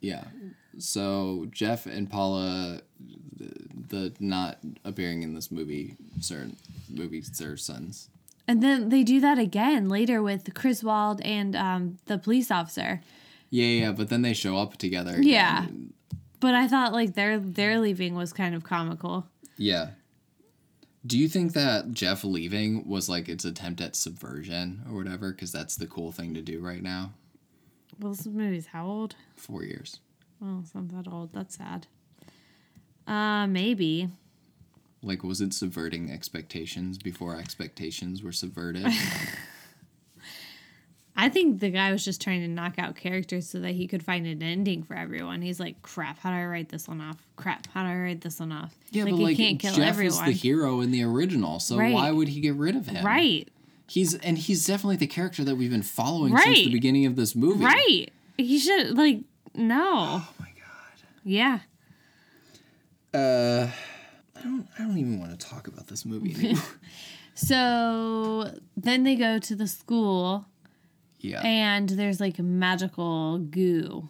[0.00, 0.24] Yeah.
[0.78, 2.80] So Jeff and Paula,
[3.36, 3.52] the,
[3.88, 6.56] the not appearing in this movie, certain
[6.88, 8.08] movie, their sons.
[8.48, 13.00] And then they do that again later with Criswell and um, the police officer.
[13.50, 13.92] Yeah, yeah.
[13.92, 15.12] But then they show up together.
[15.12, 15.24] again.
[15.24, 15.66] Yeah.
[16.38, 19.26] But I thought like their their leaving was kind of comical.
[19.56, 19.90] Yeah.
[21.06, 25.32] Do you think that Jeff leaving was like its attempt at subversion or whatever?
[25.32, 27.12] Because that's the cool thing to do right now.
[27.98, 29.16] Well, this movie's how old?
[29.36, 30.00] Four years.
[30.42, 31.32] Oh, it's not that old.
[31.32, 31.86] That's sad.
[33.06, 34.08] Uh, maybe.
[35.02, 38.86] Like, was it subverting expectations before expectations were subverted?
[41.18, 44.02] I think the guy was just trying to knock out characters so that he could
[44.02, 45.40] find an ending for everyone.
[45.40, 47.16] He's like, "Crap, how do I write this one off?
[47.36, 49.72] Crap, how do I write this one off?" yeah, like but he like can't kill
[49.72, 50.12] Jeff everyone.
[50.12, 51.94] is the hero in the original, so Right.
[51.94, 53.02] why would he get rid of him?
[53.06, 53.48] right,
[53.88, 57.34] He's and he's definitely the character that we've been following since the beginning of this
[57.36, 57.64] movie.
[57.64, 58.06] right.
[58.36, 59.20] He should like
[59.54, 59.82] no.
[59.84, 61.06] Oh my god.
[61.24, 61.60] Yeah.
[63.14, 63.68] Uh,
[64.36, 64.66] I don't.
[64.78, 66.62] I don't even want to talk about this movie anymore.
[67.34, 70.46] So then they go to the school
[71.20, 74.08] yeah, and there's like magical goo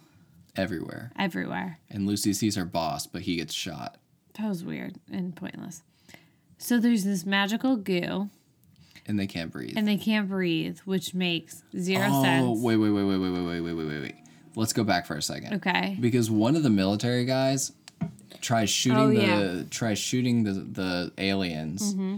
[0.56, 1.12] everywhere.
[1.18, 1.78] everywhere.
[1.90, 3.98] And Lucy sees her boss, but he gets shot.
[4.38, 5.82] That was weird and pointless.
[6.58, 8.30] So there's this magical goo
[9.06, 9.74] and they can't breathe.
[9.76, 12.60] and they can't breathe, which makes zero oh, sense.
[12.60, 14.14] wait, wait, wait, wait, wait, wait, wait, wait, wait, wait, wait.
[14.56, 15.54] Let's go back for a second.
[15.54, 15.96] Okay.
[16.00, 17.72] Because one of the military guys
[18.40, 19.14] tries shooting Oh, the
[19.58, 19.62] yeah.
[19.70, 22.16] tries shooting the the aliens, Mm-hmm.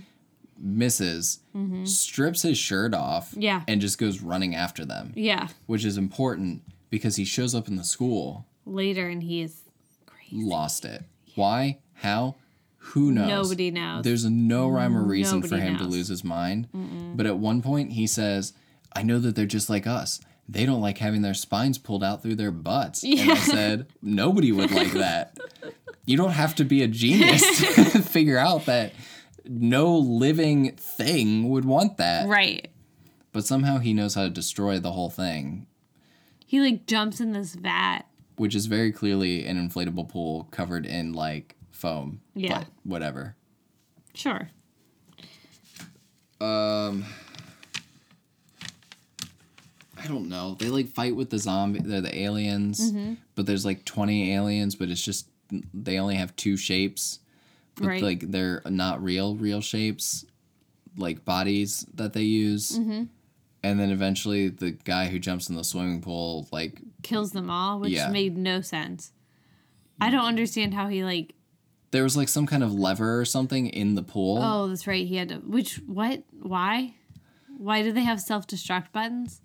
[0.60, 1.40] misses,
[1.84, 3.62] strips his shirt off, Yeah.
[3.68, 5.48] and just goes running after them, Yeah.
[5.66, 9.62] which is important because he shows up in the school, Later and he is
[10.06, 10.42] crazy.
[10.44, 11.04] lost it.
[11.34, 11.78] Why?
[11.94, 12.36] How?
[12.88, 13.28] Who knows?
[13.28, 14.04] Nobody knows.
[14.04, 16.68] There's no rhyme or reason for Nobody him to lose his mind.
[17.16, 18.52] But at one point, he says,
[18.94, 20.20] I know that they're just like us.
[20.48, 23.04] They don't like having their spines pulled out through their butts.
[23.04, 25.38] And I said, Nobody would like that.
[26.06, 27.58] You don't have to be a genius
[27.92, 28.94] to figure out that
[29.44, 32.26] no living thing would want that.
[32.26, 32.70] Right.
[33.32, 35.66] But somehow he knows how to destroy the whole thing.
[36.46, 38.06] He like jumps in this vat
[38.38, 42.20] which is very clearly an inflatable pool covered in like foam.
[42.34, 42.58] Yeah.
[42.58, 43.36] But whatever.
[44.14, 44.48] Sure.
[46.40, 47.04] Um
[50.00, 50.54] I don't know.
[50.54, 53.14] They like fight with the zombie they're the aliens, Mm-hmm.
[53.34, 55.28] but there's like 20 aliens, but it's just
[55.74, 57.18] they only have two shapes.
[57.76, 58.02] But Right.
[58.02, 60.24] like they're not real real shapes
[60.96, 62.78] like bodies that they use.
[62.78, 63.04] Mm-hmm.
[63.64, 67.78] And then eventually the guy who jumps in the swimming pool like Kills them all,
[67.80, 68.08] which Yeah.
[68.10, 69.12] made no sense.
[70.00, 71.34] I don't understand how he like.
[71.90, 74.38] There was like some kind of lever or something in the pool.
[74.42, 75.06] Oh, that's right.
[75.06, 75.36] He had to.
[75.36, 76.22] Which what?
[76.40, 76.94] Why?
[77.56, 79.40] Why do they have self destruct buttons?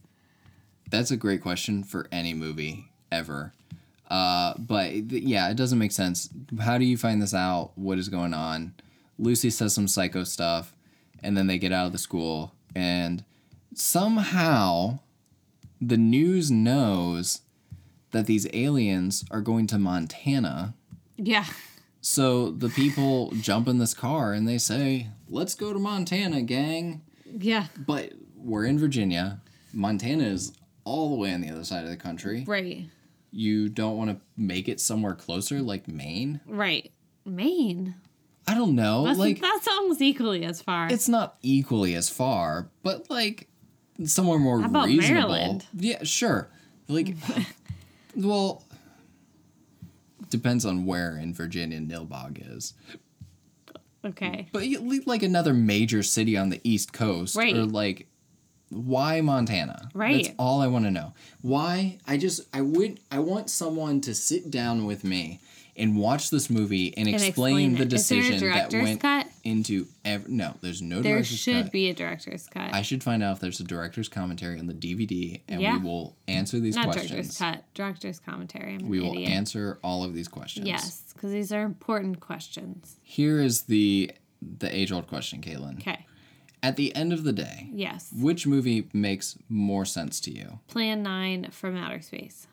[0.90, 3.54] That's a great question for any movie ever.
[4.10, 6.30] Uh, but th- yeah, it doesn't make sense.
[6.62, 7.72] How do you find this out?
[7.76, 8.74] What is going on?
[9.18, 10.74] Lucy says some psycho stuff,
[11.24, 13.24] and then they get out of the school, and
[13.74, 15.00] somehow
[15.82, 17.42] the news knows
[18.12, 20.76] that these aliens are going to Montana.
[21.18, 21.46] Yeah.
[22.06, 27.02] So the people jump in this car and they say, Let's go to Montana, gang.
[27.26, 27.68] Yeah.
[27.78, 29.40] But we're in Virginia.
[29.74, 30.52] Montana is
[30.84, 32.44] all the way on the other side of the country.
[32.46, 32.90] Right.
[33.32, 36.42] You don't want to make it somewhere closer, like Maine.
[36.46, 36.92] Right.
[37.26, 37.96] Maine.
[38.48, 39.06] I don't know.
[39.06, 40.90] That's, like that's almost equally as far.
[40.92, 43.48] it's not equally as far, but like
[44.04, 45.30] somewhere more How about reasonable.
[45.30, 45.66] Maryland?
[45.74, 46.50] Yeah, sure.
[46.90, 47.16] Like,
[48.18, 48.63] well,
[50.34, 52.74] depends on where in Virginia Nilbog is.
[54.04, 54.50] okay.
[54.52, 57.56] But you- like another major city on the East Coast, Right.
[57.56, 58.08] or like,
[58.70, 59.90] why Montana?
[59.94, 60.26] Right.
[60.26, 61.14] That's all I want to know.
[61.42, 62.00] Why?
[62.08, 65.40] I just I would I want someone to sit down with me
[65.78, 67.30] and watch this movie and, explain,
[67.72, 67.94] explain the it.
[67.94, 69.28] Is there a decision that went cut?
[69.44, 70.32] Into every.
[70.32, 70.56] no.
[70.62, 71.72] There's no There should cut.
[71.72, 72.74] be a director's cut.
[72.74, 75.78] I should find out if there's a director's commentary on the DVD, and Yeah.
[75.78, 77.10] we will answer these Not questions.
[77.10, 77.74] director's cut.
[77.74, 78.76] Director's commentary.
[78.76, 79.30] I'm We will idiot.
[79.32, 80.66] answer all of these questions.
[80.68, 82.98] Yes, because these are important questions.
[83.04, 84.12] Here is the
[84.42, 85.78] the age old question, Caitlin.
[85.80, 86.06] Okay.
[86.62, 88.12] At the end of the day, Yes.
[88.14, 90.60] which movie makes more sense to you?
[90.68, 92.48] Plan nine from outer space.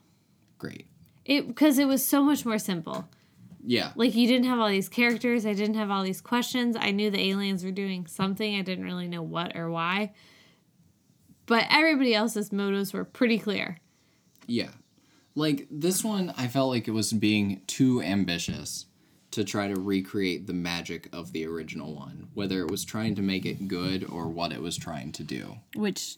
[0.58, 0.86] Great.
[1.24, 3.08] It because it was so much more simple.
[3.64, 3.92] Yeah.
[3.94, 5.44] Like you didn't have all these characters.
[5.44, 6.76] I didn't have all these questions.
[6.78, 8.58] I knew the aliens were doing something.
[8.58, 10.12] I didn't really know what or why.
[11.46, 13.78] But everybody else's motives were pretty clear.
[14.46, 14.70] Yeah.
[15.34, 18.86] Like this one, I felt like it was being too ambitious
[19.32, 23.22] to try to recreate the magic of the original one, whether it was trying to
[23.22, 25.58] make it good or what it was trying to do.
[25.76, 26.16] which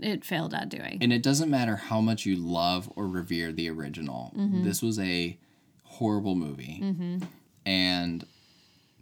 [0.00, 0.98] it failed at doing.
[1.00, 4.32] And it doesn't matter how much you love or revere the original.
[4.36, 4.64] Mm-hmm.
[4.64, 5.38] This was a
[6.02, 6.80] horrible movie.
[6.82, 7.18] Mm-hmm.
[7.66, 8.24] And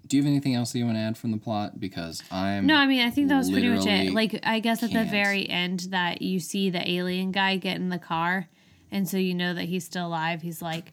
[0.06, 1.80] do you have anything else that you want to add from the plot?
[1.80, 4.12] Because I'm No, I mean I think that was pretty much it.
[4.12, 5.06] Like I guess at can't.
[5.06, 8.48] the very end that you see the alien guy get in the car,
[8.90, 10.42] and so you know that he's still alive.
[10.42, 10.92] He's like,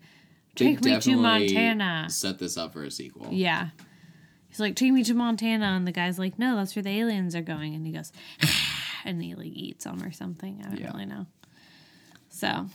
[0.56, 3.28] "Take me to Montana." Set this up for a sequel.
[3.32, 3.70] Yeah.
[4.50, 7.36] He's like, "Take me to Montana," and the guy's like, "No, that's where the aliens
[7.36, 8.12] are going." And he goes,
[9.06, 10.62] and he like eats them or something.
[10.64, 10.92] I don't Yeah.
[10.94, 11.26] really know.
[12.30, 12.68] So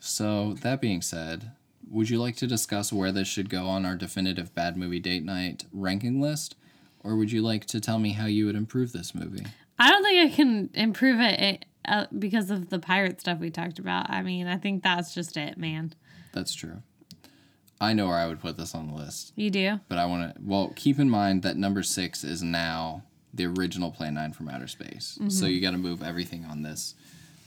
[0.00, 1.50] So that being said,
[1.90, 5.24] would you like to discuss where this should go on our definitive bad movie date
[5.24, 6.54] night ranking list,
[7.02, 9.44] or would you like to tell me how you would improve this movie?
[9.78, 13.78] I don't think I can improve it uh, because of the pirate stuff we talked
[13.78, 14.10] about.
[14.10, 15.94] I mean, I think that's just it, man.
[16.32, 16.82] That's true.
[17.80, 19.78] I know where I would put this on the list, You do?
[19.88, 20.40] but I want to.
[20.42, 24.66] Well, keep in mind that number six is now the original Plan Nine from Outer
[24.66, 25.28] Space, Mm-hmm.
[25.30, 26.94] so you got to move everything on this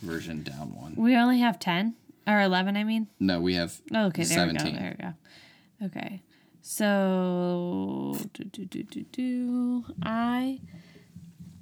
[0.02, 0.96] version down one.
[0.96, 1.96] We only have 10
[2.28, 3.08] or 11, I mean.
[3.20, 4.74] No, we have Oh, okay, there we seventeen.
[4.76, 4.80] go.
[4.80, 5.88] There we go.
[5.88, 6.22] Okay.
[6.64, 9.86] So, do, do, do, do, do.
[10.04, 10.60] I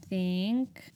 [0.09, 0.91] think.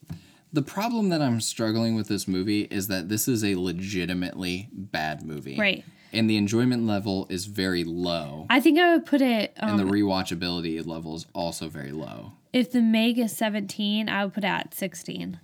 [0.52, 5.24] The problem that I'm struggling with this movie is that this is a legitimately bad
[5.24, 5.58] movie.
[5.58, 5.84] Right.
[6.12, 8.46] And the enjoyment level is very low.
[8.50, 9.54] I think I would put it.
[9.60, 12.34] Um, and the rewatchability level is also very low.
[12.52, 15.40] if the Meg is 17, I would put it at 16.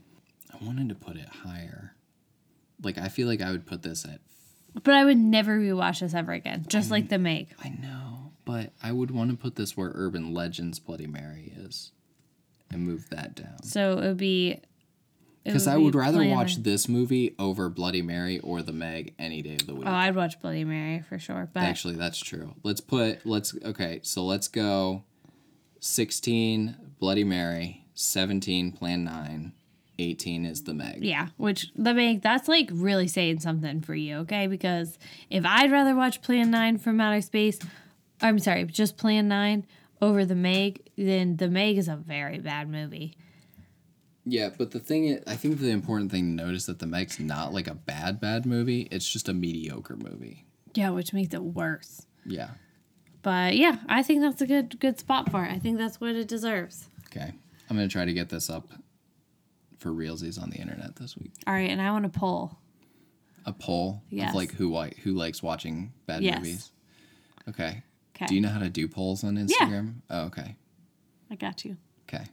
[0.54, 1.96] I wanted to put it higher.
[2.82, 4.20] Like I feel like I would put this at
[4.84, 7.50] But I would never rewatch this ever again, just like the Meg.
[7.64, 11.92] I know, but I would want to put this where Urban Legends Bloody Mary is
[12.72, 13.64] and move that down.
[13.64, 14.62] So it would be.
[15.44, 19.42] Because I be would rather watch this movie over Bloody Mary or The Meg any
[19.42, 19.88] day of the week.
[19.88, 21.50] Oh, I'd watch Bloody Mary for sure.
[21.52, 22.54] But Actually, that's true.
[22.62, 25.06] Let's put let's okay, so let's go
[25.80, 29.54] 16 Bloody Mary, 17 Plan 9,
[30.00, 31.04] 18 is The Meg.
[31.04, 34.48] Yeah, which the Meg, that's like really saying something for you, okay?
[34.48, 34.98] Because
[35.30, 37.60] if I'd rather watch Plan 9 from Outer Space,
[38.22, 39.66] I'm sorry, just Plan 9
[40.02, 43.16] over The Meg, then The Meg is a very bad movie.
[44.26, 47.20] Yeah, but the thing is, I think the important thing to notice that The Meg's
[47.20, 48.88] not like a bad bad movie.
[48.92, 50.46] It's just a mediocre movie.
[50.76, 52.06] Yeah, which makes it worse.
[52.26, 52.52] Yeah.
[53.22, 55.52] But yeah, I think that's a good good spot for it.
[55.52, 56.88] I think that's what it deserves.
[57.08, 57.34] Okay.
[57.70, 58.72] I'm gonna try to get this up
[59.80, 61.32] for realsies on the internet this week.
[61.48, 62.58] All right, and I want to poll.
[63.46, 64.30] A poll Yes.
[64.30, 66.38] of like who who likes watching bad Yes.
[66.40, 66.72] movies.
[67.48, 67.84] Okay.
[68.16, 68.26] Okay.
[68.28, 69.96] Do you know how to do polls on Instagram?
[70.10, 70.56] Oh, okay.
[71.32, 71.78] I got you.
[72.08, 72.26] Okay.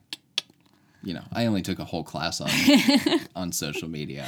[1.03, 2.51] You know, I only took a whole class on
[3.37, 4.27] on social media.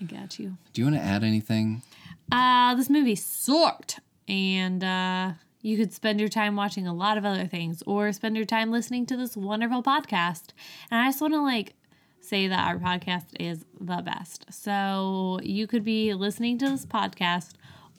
[0.00, 0.56] I got you.
[0.72, 1.82] Do you want to add anything?
[2.30, 4.00] Uh, this movie sucked.
[4.28, 5.32] And uh,
[5.62, 8.70] you could spend your time watching a lot of other things or spend your time
[8.70, 10.48] listening to this wonderful podcast.
[10.90, 11.74] And I just want to like
[12.20, 14.46] say that our podcast is the best.
[14.50, 17.52] So you could be listening to this podcast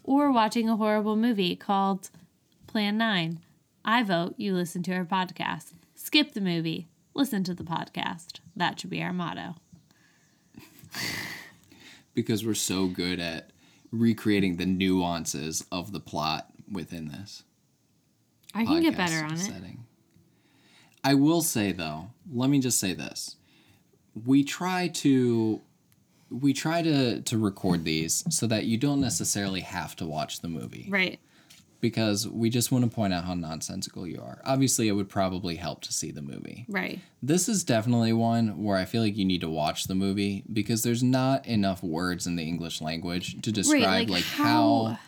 [0.04, 2.10] or watching a horrible movie called
[2.68, 3.40] Plan 9.
[3.84, 5.74] I vote you listen to our podcast.
[5.96, 8.40] Skip the movie, listen to the podcast.
[8.56, 9.56] That should be our motto.
[12.14, 13.52] Because we're so good at
[13.92, 17.44] recreating the nuances of the plot within this.
[18.54, 19.40] I can get better on it.
[19.40, 19.86] setting.
[21.04, 23.38] I will say though, let me just say this.
[24.26, 25.62] We try to
[26.30, 30.48] we try to to record these so that you don't necessarily have to watch the
[30.48, 31.20] movie Right.
[31.82, 34.42] because we just want to point out how nonsensical you are.
[34.46, 36.66] Obviously, it would probably help to see the movie.
[36.70, 37.00] Right.
[37.22, 40.84] This is definitely one where I feel like you need to watch the movie because
[40.84, 45.00] there's not enough words in the English language to describe like, like, how- how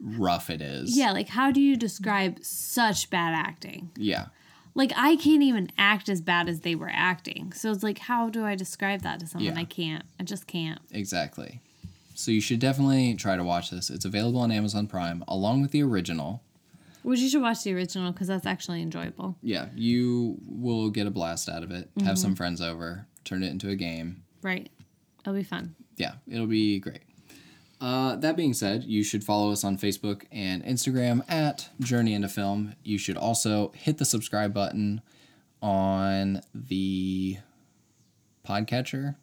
[0.00, 0.96] rough it is.
[0.96, 3.90] Yeah, like how do you describe such bad acting?
[3.96, 4.26] Yeah.
[4.74, 7.52] Like I can't even act as bad as they were acting.
[7.52, 9.54] So it's like how do I describe that to someone?
[9.54, 9.60] Yeah.
[9.60, 10.04] I can't.
[10.18, 10.80] I just can't.
[10.90, 11.60] Exactly.
[12.14, 13.90] So you should definitely try to watch this.
[13.90, 16.42] It's available on Amazon Prime along with the original.
[17.02, 19.36] Which you should watch the original because that's actually enjoyable.
[19.42, 21.90] Yeah, you will get a blast out of it.
[21.98, 22.14] Have Mm-hmm.
[22.16, 24.22] some friends over, turn it into a game.
[24.42, 24.70] Right.
[25.20, 25.74] It'll be fun.
[25.96, 27.02] Yeah, it'll be great.
[27.80, 32.28] Uh, that being said, you should follow us on Facebook and Instagram at Journey into
[32.28, 32.74] Film.
[32.82, 35.02] You should also hit the subscribe button
[35.60, 37.38] on the
[38.46, 39.16] podcatcher,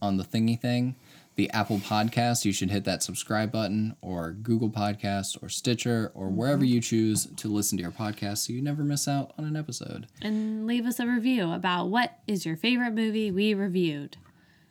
[0.00, 0.96] on the thingy thing.
[1.36, 6.28] The Apple Podcast, you should hit that subscribe button, or Google Podcast, or Stitcher, or
[6.28, 9.54] wherever you choose to listen to your podcast so you never miss out on an
[9.54, 10.06] episode.
[10.22, 14.16] And leave us a review about what is your favorite movie we reviewed.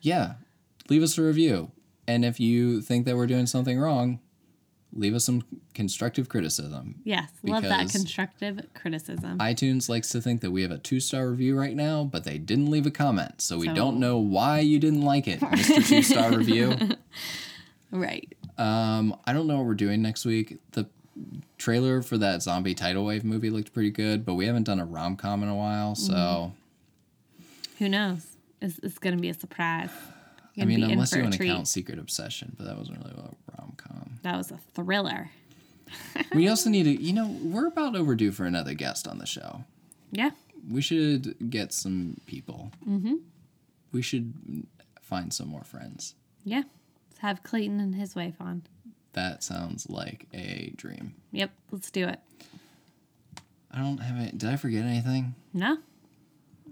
[0.00, 0.34] yeah,
[0.88, 1.70] leave us a review.
[2.08, 4.20] And if you think that we're doing something wrong,
[4.92, 5.42] leave us some
[5.74, 7.00] constructive criticism.
[7.04, 7.30] Yes.
[7.42, 9.38] love that constructive criticism.
[9.38, 12.38] iTunes likes to think that we have a two star review right now, but they
[12.38, 13.40] didn't leave a comment.
[13.42, 15.86] So we don't know why you didn't like it, Mr.
[15.88, 16.74] two star review.
[17.90, 18.32] right.
[18.56, 20.58] Um, I don't know what we're doing next week.
[20.72, 20.86] The
[21.58, 24.84] trailer for that zombie tidal wave movie looked pretty good, but we haven't done a
[24.86, 25.94] rom com in a while.
[25.94, 27.84] So, Mm-hmm.
[27.84, 28.26] Who knows?
[28.62, 29.90] It's, it's going to be a surprise.
[30.58, 33.74] I mean, unless you want to count Secret Obsession, but that wasn't really a rom
[33.76, 34.18] com.
[34.22, 35.30] That was a thriller.
[36.34, 39.64] we also need to, you know, we're about overdue for another guest on the show.
[40.10, 40.30] Yeah.
[40.70, 42.72] We should get some people.
[42.88, 43.14] Mm-hmm.
[43.92, 44.66] We should
[45.00, 46.14] find some more friends.
[46.44, 46.62] Yeah.
[47.10, 48.62] Let's have Clayton and his wife on.
[49.12, 51.14] That sounds like a dream.
[51.32, 51.50] Yep.
[51.70, 52.20] Let's do it.
[53.70, 54.38] I don't have it.
[54.38, 55.34] Did I forget anything?
[55.52, 55.78] No?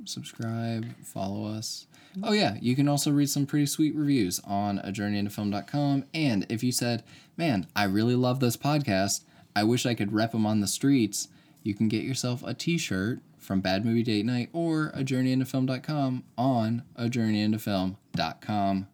[0.07, 1.87] Subscribe, follow us.
[2.13, 2.25] Mm-hmm.
[2.29, 2.57] Oh, yeah.
[2.61, 6.05] You can also read some pretty sweet reviews on a journey into journeyintofilm.com.
[6.15, 7.03] And if you said,
[7.37, 9.23] man, I really love this podcast,
[9.57, 11.29] I wish I could rep them on the streets,
[11.63, 15.33] you can get yourself a t shirt from Bad Movie Date Night or a journey
[15.33, 18.89] into journeyintofilm.com on a journey into journeyintofilm.com.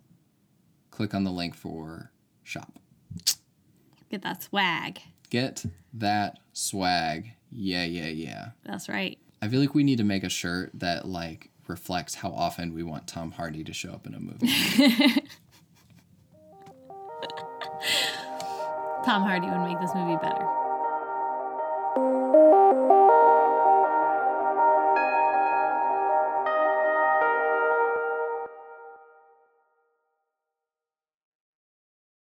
[0.90, 2.10] Click on the link for
[2.42, 2.78] shop.
[4.10, 5.00] Get that swag.
[5.30, 5.64] Get
[5.94, 7.30] that swag.
[7.52, 8.48] Yeah, yeah, yeah.
[8.64, 9.18] That's right.
[9.42, 12.82] I feel like we need to make a shirt that like reflects how often we
[12.82, 14.46] want Tom Hardy to show up in a movie.
[19.04, 20.59] Tom Hardy would make this movie better.